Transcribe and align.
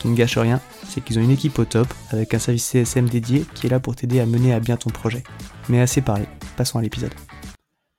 Qui 0.00 0.08
ne 0.08 0.16
gâche 0.16 0.38
rien, 0.38 0.62
c'est 0.88 1.02
qu'ils 1.02 1.18
ont 1.18 1.22
une 1.22 1.30
équipe 1.30 1.58
au 1.58 1.66
top 1.66 1.86
avec 2.08 2.32
un 2.32 2.38
service 2.38 2.64
CSM 2.64 3.06
dédié 3.10 3.44
qui 3.54 3.66
est 3.66 3.68
là 3.68 3.80
pour 3.80 3.94
t'aider 3.94 4.18
à 4.18 4.24
mener 4.24 4.54
à 4.54 4.58
bien 4.58 4.78
ton 4.78 4.88
projet. 4.88 5.22
Mais 5.68 5.78
assez 5.78 6.00
parlé, 6.00 6.24
passons 6.56 6.78
à 6.78 6.82
l'épisode. 6.82 7.12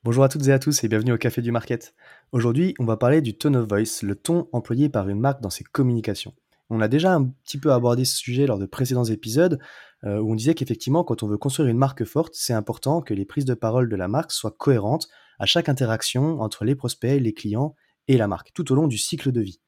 Bonjour 0.03 0.23
à 0.23 0.29
toutes 0.29 0.47
et 0.47 0.51
à 0.51 0.57
tous 0.57 0.83
et 0.83 0.87
bienvenue 0.87 1.11
au 1.11 1.19
Café 1.19 1.43
du 1.43 1.51
Market. 1.51 1.93
Aujourd'hui, 2.31 2.73
on 2.79 2.85
va 2.85 2.97
parler 2.97 3.21
du 3.21 3.37
tone 3.37 3.55
of 3.55 3.69
voice, 3.69 4.01
le 4.01 4.15
ton 4.15 4.49
employé 4.51 4.89
par 4.89 5.09
une 5.09 5.19
marque 5.19 5.41
dans 5.41 5.51
ses 5.51 5.63
communications. 5.63 6.33
On 6.71 6.81
a 6.81 6.87
déjà 6.87 7.13
un 7.13 7.25
petit 7.25 7.59
peu 7.59 7.71
abordé 7.71 8.03
ce 8.03 8.17
sujet 8.17 8.47
lors 8.47 8.57
de 8.57 8.65
précédents 8.65 9.03
épisodes, 9.03 9.59
euh, 10.03 10.17
où 10.17 10.31
on 10.31 10.35
disait 10.35 10.55
qu'effectivement, 10.55 11.03
quand 11.03 11.21
on 11.21 11.27
veut 11.27 11.37
construire 11.37 11.69
une 11.69 11.77
marque 11.77 12.03
forte, 12.03 12.33
c'est 12.33 12.53
important 12.53 13.03
que 13.03 13.13
les 13.13 13.25
prises 13.25 13.45
de 13.45 13.53
parole 13.53 13.89
de 13.89 13.95
la 13.95 14.07
marque 14.07 14.31
soient 14.31 14.55
cohérentes 14.57 15.07
à 15.37 15.45
chaque 15.45 15.69
interaction 15.69 16.41
entre 16.41 16.65
les 16.65 16.73
prospects, 16.73 17.21
les 17.21 17.33
clients 17.33 17.75
et 18.07 18.17
la 18.17 18.27
marque, 18.27 18.53
tout 18.55 18.71
au 18.71 18.75
long 18.75 18.87
du 18.87 18.97
cycle 18.97 19.31
de 19.31 19.41
vie. 19.41 19.61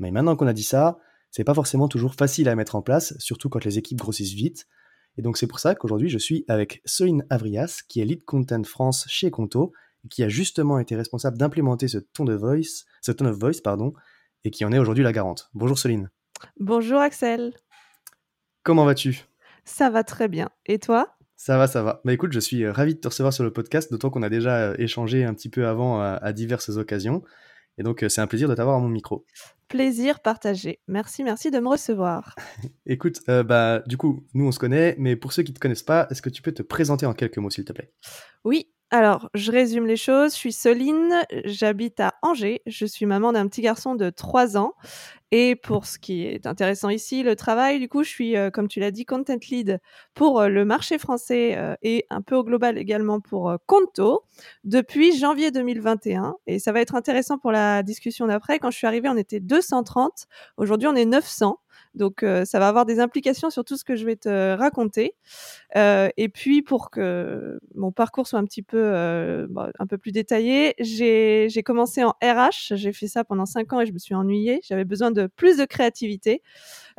Mais 0.00 0.10
maintenant 0.10 0.34
qu'on 0.34 0.48
a 0.48 0.52
dit 0.52 0.64
ça, 0.64 0.98
c'est 1.30 1.44
pas 1.44 1.54
forcément 1.54 1.88
toujours 1.88 2.14
facile 2.14 2.48
à 2.48 2.54
mettre 2.54 2.76
en 2.76 2.82
place, 2.82 3.14
surtout 3.18 3.48
quand 3.48 3.64
les 3.64 3.78
équipes 3.78 3.98
grossissent 3.98 4.32
vite. 4.32 4.66
Et 5.18 5.22
donc 5.22 5.36
c'est 5.36 5.46
pour 5.46 5.60
ça 5.60 5.74
qu'aujourd'hui 5.74 6.08
je 6.08 6.18
suis 6.18 6.44
avec 6.48 6.82
Soline 6.84 7.24
Avrias, 7.30 7.82
qui 7.88 8.00
est 8.00 8.04
lead 8.04 8.24
content 8.24 8.62
France 8.64 9.06
chez 9.08 9.30
Conto, 9.30 9.72
et 10.04 10.08
qui 10.08 10.22
a 10.22 10.28
justement 10.28 10.78
été 10.78 10.94
responsable 10.96 11.38
d'implémenter 11.38 11.88
ce 11.88 11.98
ton 11.98 12.24
de 12.24 12.34
voice, 12.34 12.84
ce 13.02 13.12
tone 13.12 13.28
of 13.28 13.38
voice, 13.38 13.60
pardon, 13.62 13.92
et 14.44 14.50
qui 14.50 14.64
en 14.64 14.72
est 14.72 14.78
aujourd'hui 14.78 15.04
la 15.04 15.12
garante. 15.12 15.50
Bonjour 15.54 15.78
Soline. 15.78 16.10
Bonjour 16.60 17.00
Axel. 17.00 17.54
Comment 18.62 18.84
vas-tu? 18.84 19.24
Ça 19.64 19.90
va 19.90 20.04
très 20.04 20.28
bien. 20.28 20.50
Et 20.66 20.78
toi? 20.78 21.16
Ça 21.36 21.58
va, 21.58 21.66
ça 21.66 21.82
va. 21.82 22.00
Bah 22.04 22.12
écoute, 22.12 22.32
je 22.32 22.40
suis 22.40 22.64
euh, 22.64 22.72
ravi 22.72 22.94
de 22.94 23.00
te 23.00 23.08
recevoir 23.08 23.32
sur 23.32 23.44
le 23.44 23.52
podcast, 23.52 23.90
d'autant 23.90 24.10
qu'on 24.10 24.22
a 24.22 24.28
déjà 24.28 24.56
euh, 24.56 24.74
échangé 24.78 25.24
un 25.24 25.34
petit 25.34 25.48
peu 25.48 25.66
avant 25.66 26.00
à, 26.00 26.18
à 26.22 26.32
diverses 26.32 26.70
occasions. 26.70 27.22
Et 27.78 27.82
donc, 27.82 28.02
euh, 28.02 28.08
c'est 28.08 28.20
un 28.20 28.26
plaisir 28.26 28.48
de 28.48 28.54
t'avoir 28.54 28.76
à 28.76 28.80
mon 28.80 28.88
micro. 28.88 29.26
Plaisir 29.68 30.20
partagé. 30.20 30.80
Merci, 30.86 31.24
merci 31.24 31.50
de 31.50 31.58
me 31.58 31.68
recevoir. 31.68 32.36
Écoute, 32.86 33.20
euh, 33.28 33.42
bah, 33.42 33.82
du 33.86 33.96
coup, 33.96 34.24
nous, 34.32 34.46
on 34.46 34.52
se 34.52 34.60
connaît, 34.60 34.94
mais 34.98 35.16
pour 35.16 35.32
ceux 35.32 35.42
qui 35.42 35.50
ne 35.50 35.56
te 35.56 35.60
connaissent 35.60 35.82
pas, 35.82 36.06
est-ce 36.10 36.22
que 36.22 36.30
tu 36.30 36.40
peux 36.40 36.52
te 36.52 36.62
présenter 36.62 37.04
en 37.04 37.14
quelques 37.14 37.38
mots, 37.38 37.50
s'il 37.50 37.64
te 37.64 37.72
plaît? 37.72 37.92
Oui, 38.44 38.68
alors, 38.92 39.28
je 39.34 39.50
résume 39.50 39.86
les 39.86 39.96
choses. 39.96 40.32
Je 40.34 40.38
suis 40.38 40.52
Soline, 40.52 41.12
j'habite 41.44 41.98
à 41.98 42.14
Angers. 42.22 42.62
Je 42.66 42.86
suis 42.86 43.04
maman 43.04 43.32
d'un 43.32 43.48
petit 43.48 43.60
garçon 43.60 43.96
de 43.96 44.10
3 44.10 44.56
ans. 44.56 44.74
Et 45.32 45.56
pour 45.56 45.86
ce 45.86 45.98
qui 45.98 46.22
est 46.24 46.46
intéressant 46.46 46.88
ici, 46.88 47.24
le 47.24 47.34
travail, 47.34 47.80
du 47.80 47.88
coup, 47.88 48.04
je 48.04 48.08
suis, 48.08 48.36
euh, 48.36 48.48
comme 48.50 48.68
tu 48.68 48.78
l'as 48.78 48.92
dit, 48.92 49.04
content 49.04 49.34
lead 49.50 49.80
pour 50.14 50.40
euh, 50.40 50.48
le 50.48 50.64
marché 50.64 50.98
français 50.98 51.56
euh, 51.58 51.74
et 51.82 52.06
un 52.10 52.22
peu 52.22 52.36
au 52.36 52.44
global 52.44 52.78
également 52.78 53.20
pour 53.20 53.52
Conto 53.66 54.22
depuis 54.62 55.18
janvier 55.18 55.50
2021. 55.50 56.36
Et 56.46 56.60
ça 56.60 56.70
va 56.70 56.80
être 56.80 56.94
intéressant 56.94 57.38
pour 57.38 57.50
la 57.50 57.82
discussion 57.82 58.28
d'après. 58.28 58.60
Quand 58.60 58.70
je 58.70 58.76
suis 58.78 58.86
arrivée, 58.86 59.08
on 59.08 59.16
était 59.16 59.40
230. 59.40 60.28
Aujourd'hui, 60.58 60.86
on 60.86 60.94
est 60.94 61.06
900. 61.06 61.58
Donc, 61.96 62.22
euh, 62.22 62.44
ça 62.44 62.58
va 62.58 62.68
avoir 62.68 62.86
des 62.86 63.00
implications 63.00 63.50
sur 63.50 63.64
tout 63.64 63.76
ce 63.76 63.84
que 63.84 63.96
je 63.96 64.04
vais 64.04 64.16
te 64.16 64.54
raconter. 64.54 65.14
Euh, 65.76 66.08
et 66.16 66.28
puis, 66.28 66.62
pour 66.62 66.90
que 66.90 67.58
mon 67.74 67.90
parcours 67.92 68.26
soit 68.26 68.38
un 68.38 68.44
petit 68.44 68.62
peu, 68.62 68.78
euh, 68.78 69.46
bah, 69.50 69.70
un 69.78 69.86
peu 69.86 69.98
plus 69.98 70.12
détaillé, 70.12 70.74
j'ai 70.78 71.62
commencé 71.64 72.04
en 72.04 72.10
RH. 72.22 72.74
J'ai 72.76 72.92
fait 72.92 73.08
ça 73.08 73.24
pendant 73.24 73.46
cinq 73.46 73.72
ans 73.72 73.80
et 73.80 73.86
je 73.86 73.92
me 73.92 73.98
suis 73.98 74.14
ennuyée. 74.14 74.60
J'avais 74.62 74.84
besoin 74.84 75.10
de 75.10 75.26
plus 75.26 75.56
de 75.56 75.64
créativité. 75.64 76.42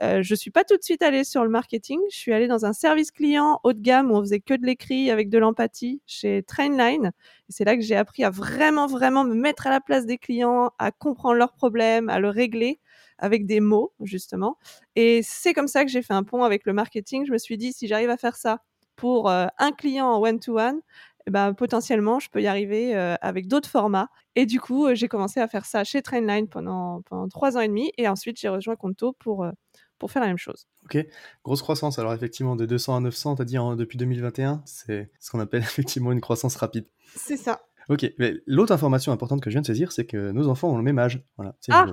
Euh, 0.01 0.21
je 0.21 0.35
suis 0.35 0.51
pas 0.51 0.63
tout 0.63 0.77
de 0.77 0.83
suite 0.83 1.01
allée 1.01 1.23
sur 1.23 1.43
le 1.43 1.49
marketing. 1.49 1.99
Je 2.11 2.17
suis 2.17 2.33
allée 2.33 2.47
dans 2.47 2.65
un 2.65 2.73
service 2.73 3.11
client 3.11 3.59
haut 3.63 3.73
de 3.73 3.81
gamme 3.81 4.11
où 4.11 4.15
on 4.15 4.21
faisait 4.21 4.39
que 4.39 4.53
de 4.53 4.65
l'écrit 4.65 5.11
avec 5.11 5.29
de 5.29 5.37
l'empathie 5.37 6.01
chez 6.05 6.43
Trainline. 6.43 7.11
C'est 7.49 7.65
là 7.65 7.75
que 7.75 7.81
j'ai 7.83 7.95
appris 7.95 8.23
à 8.23 8.29
vraiment, 8.29 8.87
vraiment 8.87 9.23
me 9.23 9.33
mettre 9.35 9.67
à 9.67 9.69
la 9.69 9.81
place 9.81 10.05
des 10.05 10.17
clients, 10.17 10.71
à 10.79 10.91
comprendre 10.91 11.35
leurs 11.35 11.53
problèmes, 11.53 12.09
à 12.09 12.19
le 12.19 12.29
régler 12.29 12.79
avec 13.17 13.45
des 13.45 13.59
mots, 13.59 13.93
justement. 14.01 14.57
Et 14.95 15.21
c'est 15.23 15.53
comme 15.53 15.67
ça 15.67 15.83
que 15.85 15.91
j'ai 15.91 16.01
fait 16.01 16.13
un 16.13 16.23
pont 16.23 16.43
avec 16.43 16.65
le 16.65 16.73
marketing. 16.73 17.25
Je 17.25 17.31
me 17.31 17.37
suis 17.37 17.57
dit, 17.57 17.73
si 17.73 17.87
j'arrive 17.87 18.09
à 18.09 18.17
faire 18.17 18.35
ça 18.35 18.61
pour 18.95 19.29
euh, 19.29 19.47
un 19.57 19.71
client 19.71 20.07
en 20.07 20.21
one-to-one, 20.21 20.79
eh 21.27 21.31
ben, 21.31 21.53
potentiellement, 21.53 22.19
je 22.19 22.29
peux 22.29 22.41
y 22.41 22.47
arriver 22.47 22.95
euh, 22.95 23.15
avec 23.21 23.47
d'autres 23.47 23.69
formats. 23.69 24.09
Et 24.35 24.45
du 24.45 24.61
coup, 24.61 24.87
euh, 24.87 24.95
j'ai 24.95 25.07
commencé 25.07 25.39
à 25.41 25.47
faire 25.47 25.65
ça 25.65 25.83
chez 25.83 26.01
Trainline 26.01 26.47
pendant, 26.47 27.01
pendant 27.03 27.27
trois 27.27 27.57
ans 27.57 27.61
et 27.61 27.67
demi. 27.67 27.91
Et 27.97 28.07
ensuite, 28.07 28.39
j'ai 28.39 28.47
rejoint 28.47 28.75
Conto 28.77 29.11
pour, 29.13 29.43
euh, 29.43 29.51
pour 29.99 30.09
faire 30.09 30.21
la 30.21 30.29
même 30.29 30.37
chose. 30.37 30.67
Ok, 30.85 30.97
grosse 31.43 31.61
croissance. 31.61 31.99
Alors 31.99 32.13
effectivement, 32.13 32.55
de 32.55 32.65
200 32.65 32.95
à 32.95 32.99
900, 33.01 33.35
t'as 33.35 33.43
dit 33.45 33.57
en- 33.57 33.75
depuis 33.75 33.97
2021, 33.97 34.61
c'est 34.65 35.11
ce 35.19 35.29
qu'on 35.31 35.39
appelle 35.41 35.61
effectivement 35.63 36.11
une 36.13 36.21
croissance 36.21 36.55
rapide. 36.55 36.85
C'est 37.15 37.35
ça. 37.37 37.59
Ok, 37.89 38.05
mais 38.19 38.33
l'autre 38.47 38.73
information 38.73 39.11
importante 39.13 39.41
que 39.41 39.49
je 39.49 39.55
viens 39.55 39.61
de 39.61 39.65
saisir, 39.65 39.91
c'est 39.93 40.05
que 40.05 40.31
nos 40.31 40.47
enfants 40.49 40.69
ont 40.69 40.77
le 40.77 40.83
même 40.83 40.99
âge. 40.99 41.23
Voilà, 41.37 41.55
c'est 41.61 41.71
Ah. 41.71 41.85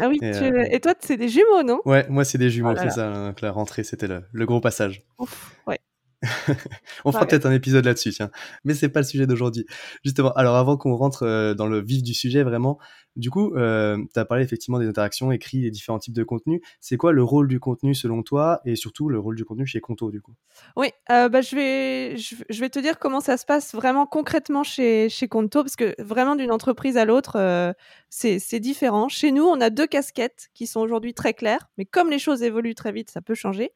Ah 0.00 0.08
oui, 0.08 0.16
Et, 0.22 0.30
tu- 0.30 0.44
euh, 0.44 0.64
et 0.70 0.80
toi, 0.80 0.94
c'est 0.98 1.18
des 1.18 1.28
jumeaux, 1.28 1.62
non? 1.62 1.80
Ouais, 1.84 2.06
moi 2.08 2.24
c'est 2.24 2.38
des 2.38 2.48
jumeaux, 2.48 2.72
Oh 2.74 2.78
c'est 2.80 2.90
ça. 2.90 3.26
Donc 3.28 3.40
la 3.42 3.52
rentrée, 3.52 3.84
c'était 3.84 4.08
le, 4.08 4.22
le 4.32 4.46
gros 4.46 4.60
passage. 4.60 5.02
Ouf, 5.18 5.54
ouais. 5.66 5.78
On 7.04 7.12
fera 7.12 7.24
Ouais. 7.24 7.26
peut-être 7.26 7.46
un 7.46 7.52
épisode 7.52 7.84
là-dessus, 7.84 8.10
tiens. 8.12 8.30
Mais 8.64 8.74
c'est 8.74 8.88
pas 8.88 9.00
le 9.00 9.06
sujet 9.06 9.26
d'aujourd'hui. 9.26 9.66
Justement, 10.04 10.32
alors 10.34 10.56
avant 10.56 10.76
qu'on 10.76 10.94
rentre 10.96 11.22
euh, 11.24 11.54
dans 11.54 11.66
le 11.66 11.80
vif 11.82 12.02
du 12.02 12.14
sujet, 12.14 12.42
vraiment, 12.42 12.78
du 13.16 13.30
coup, 13.30 13.54
euh, 13.56 13.96
tu 14.12 14.20
as 14.20 14.24
parlé 14.24 14.44
effectivement 14.44 14.78
des 14.78 14.86
interactions, 14.88 15.32
écrits 15.32 15.66
et 15.66 15.70
différents 15.70 15.98
types 15.98 16.14
de 16.14 16.24
contenus. 16.24 16.60
C'est 16.80 16.96
quoi 16.96 17.12
le 17.12 17.22
rôle 17.22 17.48
du 17.48 17.60
contenu 17.60 17.94
selon 17.94 18.22
toi 18.22 18.60
et 18.64 18.76
surtout 18.76 19.08
le 19.08 19.18
rôle 19.18 19.36
du 19.36 19.44
contenu 19.44 19.66
chez 19.66 19.80
Conto, 19.80 20.10
du 20.10 20.20
coup? 20.20 20.34
Oui, 20.76 20.88
euh, 21.10 21.28
bah, 21.28 21.40
je, 21.40 21.56
vais, 21.56 22.16
je, 22.16 22.34
je 22.48 22.60
vais 22.60 22.68
te 22.68 22.78
dire 22.78 22.98
comment 22.98 23.20
ça 23.20 23.36
se 23.36 23.46
passe 23.46 23.74
vraiment 23.74 24.06
concrètement 24.06 24.62
chez, 24.64 25.08
chez 25.08 25.28
Conto, 25.28 25.62
parce 25.62 25.76
que 25.76 25.94
vraiment 26.02 26.36
d'une 26.36 26.50
entreprise 26.52 26.96
à 26.96 27.04
l'autre, 27.04 27.36
euh, 27.36 27.72
c'est 28.10 28.60
différent. 28.60 29.08
Chez 29.08 29.32
nous, 29.32 29.44
on 29.44 29.60
a 29.60 29.70
deux 29.70 29.86
casquettes 29.86 30.48
qui 30.54 30.66
sont 30.66 30.80
aujourd'hui 30.80 31.14
très 31.14 31.34
claires, 31.34 31.68
mais 31.78 31.84
comme 31.86 32.10
les 32.10 32.18
choses 32.18 32.42
évoluent 32.42 32.74
très 32.74 32.92
vite, 32.92 33.10
ça 33.10 33.20
peut 33.22 33.34
changer. 33.34 33.70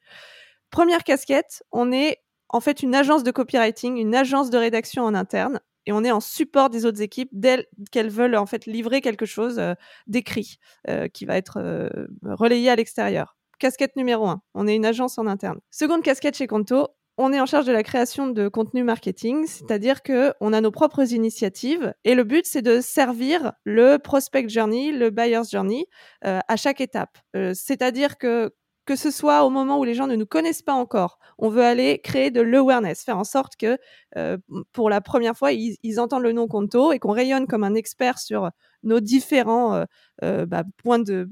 Première 0.70 1.02
casquette, 1.04 1.62
on 1.72 1.90
est 1.92 2.18
en 2.52 2.60
fait 2.60 2.82
une 2.82 2.94
agence 2.94 3.22
de 3.22 3.30
copywriting, 3.30 3.96
une 3.96 4.14
agence 4.14 4.50
de 4.50 4.58
rédaction 4.58 5.04
en 5.04 5.14
interne, 5.14 5.60
et 5.86 5.92
on 5.92 6.04
est 6.04 6.10
en 6.10 6.20
support 6.20 6.70
des 6.70 6.84
autres 6.84 7.00
équipes 7.00 7.30
dès 7.32 7.68
qu'elles 7.90 8.10
veulent 8.10 8.36
en 8.36 8.46
fait 8.46 8.66
livrer 8.66 9.00
quelque 9.00 9.26
chose 9.26 9.58
euh, 9.58 9.74
d'écrit 10.06 10.58
euh, 10.88 11.08
qui 11.08 11.24
va 11.24 11.36
être 11.36 11.58
euh, 11.58 11.88
relayé 12.22 12.70
à 12.70 12.76
l'extérieur. 12.76 13.36
Casquette 13.58 13.96
numéro 13.96 14.26
un, 14.26 14.42
on 14.54 14.66
est 14.66 14.76
une 14.76 14.86
agence 14.86 15.18
en 15.18 15.26
interne. 15.26 15.58
Seconde 15.70 16.02
casquette 16.02 16.36
chez 16.36 16.46
Conto, 16.46 16.88
on 17.18 17.32
est 17.32 17.40
en 17.40 17.46
charge 17.46 17.66
de 17.66 17.72
la 17.72 17.82
création 17.82 18.28
de 18.28 18.48
contenu 18.48 18.82
marketing, 18.82 19.46
c'est-à-dire 19.46 20.02
que 20.02 20.32
on 20.40 20.54
a 20.54 20.60
nos 20.62 20.70
propres 20.70 21.12
initiatives 21.12 21.92
et 22.04 22.14
le 22.14 22.24
but 22.24 22.46
c'est 22.46 22.62
de 22.62 22.80
servir 22.80 23.52
le 23.64 23.98
prospect 23.98 24.48
journey, 24.48 24.92
le 24.92 25.10
buyer's 25.10 25.50
journey 25.50 25.84
à 26.22 26.56
chaque 26.56 26.80
étape. 26.80 27.18
C'est-à-dire 27.34 28.16
que 28.16 28.54
que 28.90 28.96
ce 28.96 29.12
soit 29.12 29.44
au 29.44 29.50
moment 29.50 29.78
où 29.78 29.84
les 29.84 29.94
gens 29.94 30.08
ne 30.08 30.16
nous 30.16 30.26
connaissent 30.26 30.62
pas 30.62 30.72
encore. 30.72 31.20
On 31.38 31.48
veut 31.48 31.62
aller 31.62 32.00
créer 32.00 32.32
de 32.32 32.40
l'awareness, 32.40 33.04
faire 33.04 33.18
en 33.18 33.22
sorte 33.22 33.54
que 33.54 33.78
euh, 34.16 34.36
pour 34.72 34.90
la 34.90 35.00
première 35.00 35.36
fois, 35.36 35.52
ils, 35.52 36.00
entendent 36.00 36.24
le 36.24 36.32
nom 36.32 36.48
Conto 36.48 36.90
et 36.90 36.98
qu'on 36.98 37.12
rayonne 37.12 37.46
comme 37.46 37.62
un 37.62 37.76
expert 37.76 38.18
sur 38.18 38.50
nos 38.82 38.98
différents 38.98 39.74
euh, 39.74 39.84
euh, 40.24 40.44
bah, 40.44 40.64
points 40.78 40.98
de, 40.98 41.30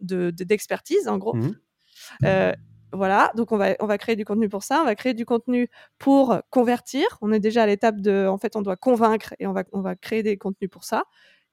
d'expertise, 0.00 1.06
en 1.06 1.18
gros. 1.18 1.36
Mmh 1.36 1.54
voilà, 2.92 3.30
donc 3.36 3.52
on 3.52 3.56
va, 3.56 3.76
on 3.78 3.86
va 3.86 3.98
créer 3.98 4.16
du 4.16 4.24
contenu 4.24 4.48
pour 4.48 4.64
ça, 4.64 4.80
on 4.80 4.84
va 4.84 4.96
créer 4.96 5.14
du 5.14 5.24
contenu 5.24 5.70
pour 5.98 6.40
convertir. 6.50 7.04
On 7.20 7.30
est 7.30 7.38
déjà 7.38 7.62
à 7.62 7.66
l'étape 7.66 8.00
de, 8.00 8.26
en 8.26 8.36
fait, 8.36 8.56
on 8.56 8.62
doit 8.62 8.74
convaincre 8.74 9.32
et 9.38 9.46
on 9.46 9.52
va, 9.52 9.62
on 9.70 9.80
va 9.80 9.94
créer 9.94 10.24
des 10.24 10.36
contenus 10.36 10.68
pour 10.68 10.82
ça. 10.82 11.04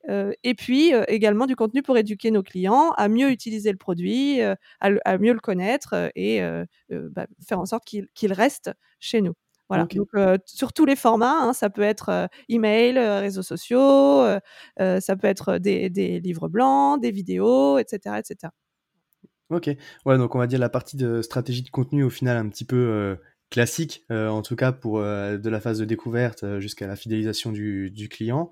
Euh, 0.10 0.32
et 0.44 0.54
puis 0.54 0.94
euh, 0.94 1.04
également 1.08 1.46
du 1.46 1.56
contenu 1.56 1.82
pour 1.82 1.98
éduquer 1.98 2.32
nos 2.32 2.44
clients 2.44 2.92
à 2.92 3.10
mieux 3.10 3.30
utiliser 3.30 3.72
le 3.72 3.78
produit, 3.78 4.42
euh, 4.42 4.56
à, 4.80 5.18
mieux 5.18 5.34
le 5.34 5.40
connaître 5.40 6.12
et 6.16 6.42
bah, 6.90 7.28
faire 7.48 7.60
en 7.60 7.66
sorte 7.66 7.84
qu'il 7.86 8.34
reste 8.34 8.72
chez 9.00 9.22
nous. 9.22 9.34
Voilà. 9.70 9.86
Donc 9.86 10.12
sur 10.46 10.72
tous 10.72 10.86
les 10.86 10.96
formats, 10.96 11.40
hein, 11.42 11.54
ça 11.54 11.70
peut 11.70 11.82
être 11.82 12.30
email, 12.48 12.98
réseaux 12.98 13.42
sociaux, 13.42 14.24
ça 14.78 15.16
peut 15.20 15.28
être 15.28 15.58
des, 15.58 15.90
des, 15.90 16.20
livres 16.20 16.48
blancs, 16.48 17.02
des 17.02 17.12
vidéos, 17.12 17.78
etc., 17.78 18.18
etc. 18.18 18.54
Ok. 19.50 19.70
Ouais, 20.06 20.18
donc 20.18 20.36
on 20.36 20.40
va 20.40 20.48
dire 20.48 20.60
la 20.60 20.70
partie 20.70 20.96
de 20.96 21.22
stratégie 21.22 21.64
de 21.64 21.70
contenu 21.70 22.04
au 22.04 22.10
final 22.10 22.38
un 22.38 22.48
petit 22.48 22.66
peu 22.66 23.18
classique, 23.50 24.06
en 24.10 24.42
tout 24.42 24.56
cas 24.56 24.72
pour 24.72 25.02
de 25.02 25.50
la 25.50 25.60
phase 25.60 25.80
de 25.80 25.86
découverte 25.86 26.60
jusqu'à 26.60 26.88
la 26.88 26.96
fidélisation 26.96 27.52
du, 27.52 27.92
du 27.92 28.08
client. 28.08 28.52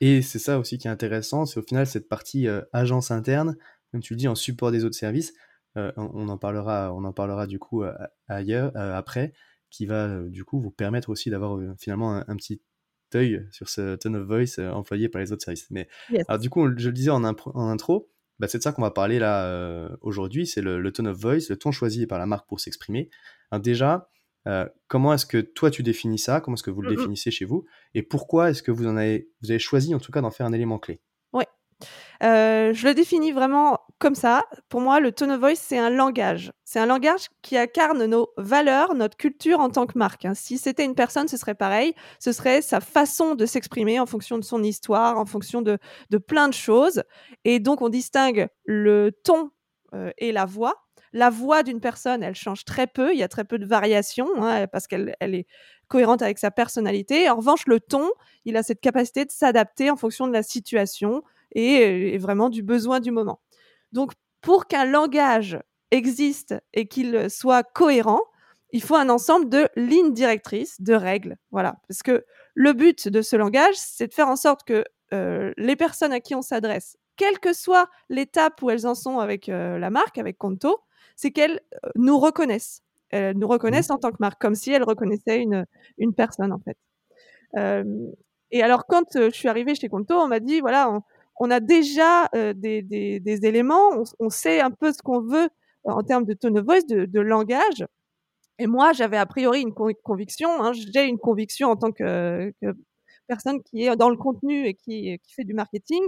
Et 0.00 0.22
c'est 0.22 0.38
ça 0.38 0.58
aussi 0.58 0.78
qui 0.78 0.88
est 0.88 0.90
intéressant, 0.90 1.46
c'est 1.46 1.60
au 1.60 1.62
final 1.62 1.86
cette 1.86 2.08
partie 2.08 2.48
euh, 2.48 2.62
agence 2.72 3.10
interne, 3.10 3.56
comme 3.90 4.00
tu 4.00 4.14
le 4.14 4.18
dis, 4.18 4.28
en 4.28 4.34
support 4.34 4.72
des 4.72 4.84
autres 4.84 4.96
services. 4.96 5.32
Euh, 5.76 5.92
on, 5.96 6.28
en 6.28 6.38
parlera, 6.38 6.92
on 6.94 7.04
en 7.04 7.12
parlera 7.12 7.46
du 7.46 7.58
coup 7.58 7.82
euh, 7.82 7.92
ailleurs, 8.28 8.76
après, 8.76 9.32
qui 9.70 9.86
va 9.86 10.22
du 10.28 10.44
coup 10.44 10.60
vous 10.60 10.70
permettre 10.70 11.10
aussi 11.10 11.30
d'avoir 11.30 11.58
finalement 11.78 12.22
un, 12.26 12.36
petit 12.36 12.62
œil 13.14 13.46
sur 13.50 13.68
ce 13.68 13.96
tone 13.96 14.16
of 14.16 14.26
voice 14.26 14.58
employé 14.72 15.08
par 15.08 15.20
les 15.20 15.32
autres 15.32 15.44
services. 15.44 15.68
Mais 15.70 15.88
alors, 16.28 16.38
du 16.38 16.50
coup, 16.50 16.68
je 16.76 16.88
le 16.88 16.92
disais 16.92 17.10
en, 17.10 17.24
en 17.24 17.68
intro, 17.68 18.08
bah, 18.38 18.46
c'est 18.46 18.58
de 18.58 18.62
ça 18.62 18.72
qu'on 18.72 18.82
va 18.82 18.92
parler 18.92 19.18
là 19.18 19.88
aujourd'hui, 20.00 20.46
c'est 20.46 20.60
le, 20.60 20.80
le, 20.80 20.92
tone 20.92 21.08
of 21.08 21.16
voice, 21.16 21.48
le 21.48 21.56
ton 21.56 21.72
choisi 21.72 22.06
par 22.06 22.18
la 22.18 22.26
marque 22.26 22.48
pour 22.48 22.60
s'exprimer. 22.60 23.10
déjà, 23.60 24.10
euh, 24.46 24.66
comment 24.88 25.12
est-ce 25.14 25.26
que 25.26 25.38
toi 25.38 25.70
tu 25.70 25.82
définis 25.82 26.18
ça? 26.18 26.40
Comment 26.40 26.54
est-ce 26.56 26.62
que 26.62 26.70
vous 26.70 26.82
le 26.82 26.92
mmh 26.92 26.96
définissez 26.96 27.30
chez 27.30 27.44
vous? 27.44 27.64
Et 27.94 28.02
pourquoi 28.02 28.50
est-ce 28.50 28.62
que 28.62 28.70
vous 28.70 28.86
en 28.86 28.96
avez, 28.96 29.28
vous 29.42 29.50
avez 29.50 29.58
choisi 29.58 29.94
en 29.94 29.98
tout 29.98 30.12
cas 30.12 30.20
d'en 30.20 30.30
faire 30.30 30.46
un 30.46 30.52
élément 30.52 30.78
clé? 30.78 31.00
Oui, 31.32 31.44
euh, 32.22 32.72
je 32.72 32.86
le 32.86 32.94
définis 32.94 33.32
vraiment 33.32 33.80
comme 33.98 34.14
ça. 34.14 34.44
Pour 34.68 34.80
moi, 34.80 35.00
le 35.00 35.12
tone 35.12 35.32
of 35.32 35.40
voice, 35.40 35.56
c'est 35.56 35.78
un 35.78 35.90
langage. 35.90 36.52
C'est 36.64 36.78
un 36.78 36.86
langage 36.86 37.28
qui 37.42 37.56
incarne 37.56 38.04
nos 38.06 38.28
valeurs, 38.36 38.94
notre 38.94 39.16
culture 39.16 39.60
en 39.60 39.70
tant 39.70 39.86
que 39.86 39.98
marque. 39.98 40.24
Hein. 40.24 40.34
Si 40.34 40.58
c'était 40.58 40.84
une 40.84 40.94
personne, 40.94 41.28
ce 41.28 41.36
serait 41.36 41.54
pareil. 41.54 41.94
Ce 42.18 42.32
serait 42.32 42.62
sa 42.62 42.80
façon 42.80 43.34
de 43.34 43.46
s'exprimer 43.46 44.00
en 44.00 44.06
fonction 44.06 44.38
de 44.38 44.44
son 44.44 44.62
histoire, 44.62 45.18
en 45.18 45.26
fonction 45.26 45.62
de, 45.62 45.78
de 46.10 46.18
plein 46.18 46.48
de 46.48 46.54
choses. 46.54 47.02
Et 47.44 47.60
donc, 47.60 47.82
on 47.82 47.88
distingue 47.88 48.48
le 48.64 49.10
ton 49.24 49.50
euh, 49.94 50.10
et 50.18 50.32
la 50.32 50.44
voix 50.44 50.84
la 51.14 51.30
voix 51.30 51.62
d'une 51.62 51.80
personne, 51.80 52.24
elle 52.24 52.34
change 52.34 52.64
très 52.64 52.88
peu, 52.88 53.12
il 53.12 53.18
y 53.18 53.22
a 53.22 53.28
très 53.28 53.44
peu 53.44 53.58
de 53.58 53.64
variations, 53.64 54.28
hein, 54.42 54.66
parce 54.66 54.88
qu'elle 54.88 55.14
elle 55.20 55.36
est 55.36 55.46
cohérente 55.86 56.22
avec 56.22 56.38
sa 56.38 56.50
personnalité. 56.50 57.30
En 57.30 57.36
revanche, 57.36 57.66
le 57.66 57.78
ton, 57.78 58.10
il 58.44 58.56
a 58.56 58.64
cette 58.64 58.80
capacité 58.80 59.24
de 59.24 59.30
s'adapter 59.30 59.90
en 59.90 59.96
fonction 59.96 60.26
de 60.26 60.32
la 60.32 60.42
situation 60.42 61.22
et, 61.52 62.18
vraiment 62.18 62.50
du 62.50 62.64
besoin 62.64 62.98
du 62.98 63.12
moment. 63.12 63.40
Donc, 63.92 64.12
pour 64.40 64.66
qu'un 64.66 64.84
langage 64.84 65.56
existe 65.92 66.56
et 66.72 66.88
qu'il 66.88 67.30
soit 67.30 67.62
cohérent, 67.62 68.20
il 68.72 68.82
faut 68.82 68.96
un 68.96 69.08
ensemble 69.08 69.48
de 69.48 69.68
lignes 69.76 70.12
directrices, 70.12 70.80
de 70.80 70.94
règles. 70.94 71.36
Voilà. 71.52 71.76
Parce 71.86 72.02
que 72.02 72.24
le 72.54 72.72
but 72.72 73.06
de 73.06 73.22
ce 73.22 73.36
langage, 73.36 73.76
c'est 73.76 74.08
de 74.08 74.14
faire 74.14 74.28
en 74.28 74.34
sorte 74.34 74.64
que 74.64 74.84
euh, 75.12 75.52
les 75.56 75.76
personnes 75.76 76.12
à 76.12 76.18
qui 76.18 76.34
on 76.34 76.42
s'adresse, 76.42 76.96
quelle 77.16 77.38
que 77.38 77.52
soit 77.52 77.88
l'étape 78.08 78.62
où 78.62 78.70
elles 78.70 78.86
en 78.86 78.94
sont 78.94 79.18
avec 79.18 79.48
euh, 79.48 79.78
la 79.78 79.90
marque, 79.90 80.18
avec 80.18 80.38
Conto, 80.38 80.80
c'est 81.16 81.30
qu'elles 81.30 81.60
euh, 81.84 81.88
nous 81.96 82.18
reconnaissent. 82.18 82.82
Elles 83.10 83.36
nous 83.36 83.46
reconnaissent 83.46 83.90
en 83.90 83.98
tant 83.98 84.10
que 84.10 84.16
marque, 84.18 84.40
comme 84.40 84.54
si 84.54 84.72
elles 84.72 84.82
reconnaissaient 84.82 85.40
une, 85.40 85.66
une 85.98 86.14
personne, 86.14 86.52
en 86.52 86.58
fait. 86.58 86.76
et 88.50 88.62
alors, 88.62 88.86
quand 88.86 89.04
je 89.14 89.30
suis 89.30 89.48
arrivée 89.48 89.76
chez 89.76 89.88
Conto, 89.88 90.14
on 90.14 90.26
m'a 90.26 90.40
dit, 90.40 90.60
voilà, 90.60 91.00
on, 91.38 91.50
a 91.50 91.60
déjà 91.60 92.28
des, 92.32 92.82
des, 92.82 93.46
éléments, 93.46 94.02
on, 94.18 94.30
sait 94.30 94.60
un 94.60 94.72
peu 94.72 94.92
ce 94.92 95.00
qu'on 95.00 95.20
veut 95.20 95.48
en 95.84 96.02
termes 96.02 96.24
de 96.24 96.34
tone 96.34 96.58
of 96.58 96.64
voice, 96.64 96.86
de, 96.88 97.20
langage. 97.20 97.86
Et 98.58 98.66
moi, 98.66 98.92
j'avais 98.92 99.18
a 99.18 99.26
priori 99.26 99.60
une 99.60 99.74
conviction, 99.74 100.50
hein, 100.60 100.72
j'ai 100.72 101.06
une 101.06 101.18
conviction 101.18 101.70
en 101.70 101.76
tant 101.76 101.92
que, 101.92 102.52
personne 103.28 103.62
qui 103.62 103.84
est 103.84 103.94
dans 103.94 104.10
le 104.10 104.16
contenu 104.16 104.66
et 104.66 104.74
qui, 104.74 105.20
qui 105.22 105.34
fait 105.34 105.44
du 105.44 105.54
marketing. 105.54 106.02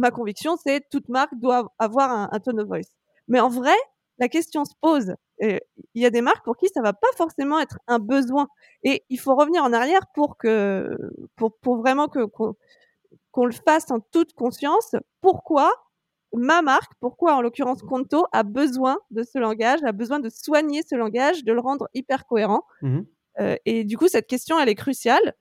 Ma 0.00 0.10
conviction, 0.10 0.56
c'est 0.56 0.88
toute 0.90 1.08
marque 1.08 1.34
doit 1.34 1.72
avoir 1.78 2.10
un, 2.10 2.28
un 2.32 2.40
tone 2.40 2.60
of 2.60 2.66
voice. 2.66 2.90
Mais 3.28 3.38
en 3.40 3.48
vrai, 3.48 3.76
la 4.18 4.28
question 4.28 4.64
se 4.64 4.74
pose. 4.80 5.14
Il 5.40 5.60
y 5.94 6.04
a 6.04 6.10
des 6.10 6.20
marques 6.20 6.44
pour 6.44 6.56
qui 6.56 6.68
ça 6.68 6.82
va 6.82 6.92
pas 6.92 7.08
forcément 7.16 7.58
être 7.58 7.78
un 7.86 7.98
besoin. 7.98 8.48
Et 8.82 9.04
il 9.08 9.18
faut 9.18 9.34
revenir 9.34 9.64
en 9.64 9.72
arrière 9.72 10.02
pour 10.14 10.36
que, 10.36 10.96
pour, 11.36 11.56
pour 11.58 11.78
vraiment 11.78 12.08
que, 12.08 12.26
qu'on, 12.26 13.44
le 13.44 13.52
fasse 13.52 13.90
en 13.90 14.00
toute 14.00 14.34
conscience. 14.34 14.94
Pourquoi 15.22 15.72
ma 16.32 16.62
marque, 16.62 16.92
pourquoi 17.00 17.34
en 17.34 17.40
l'occurrence 17.40 17.82
Conto 17.82 18.26
a 18.32 18.42
besoin 18.42 18.98
de 19.10 19.22
ce 19.22 19.38
langage, 19.38 19.80
a 19.82 19.92
besoin 19.92 20.20
de 20.20 20.28
soigner 20.28 20.82
ce 20.88 20.94
langage, 20.94 21.42
de 21.42 21.52
le 21.52 21.60
rendre 21.60 21.88
hyper 21.94 22.26
cohérent? 22.26 22.62
Mmh 22.82 23.00
euh, 23.38 23.56
et 23.64 23.84
du 23.84 23.96
coup, 23.96 24.08
cette 24.08 24.26
question, 24.26 24.58
elle 24.58 24.68
est 24.68 24.74
cruciale. 24.74 25.34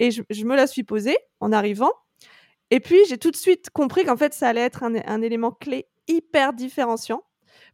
Et 0.00 0.10
je, 0.10 0.22
me 0.44 0.56
la 0.56 0.66
suis 0.66 0.82
posée 0.82 1.16
en 1.38 1.52
arrivant. 1.52 1.92
Et 2.74 2.80
puis, 2.80 2.98
j'ai 3.08 3.18
tout 3.18 3.30
de 3.30 3.36
suite 3.36 3.70
compris 3.70 4.04
qu'en 4.04 4.16
fait, 4.16 4.34
ça 4.34 4.48
allait 4.48 4.60
être 4.60 4.82
un, 4.82 4.96
un 5.06 5.22
élément 5.22 5.52
clé 5.52 5.86
hyper 6.08 6.52
différenciant 6.52 7.22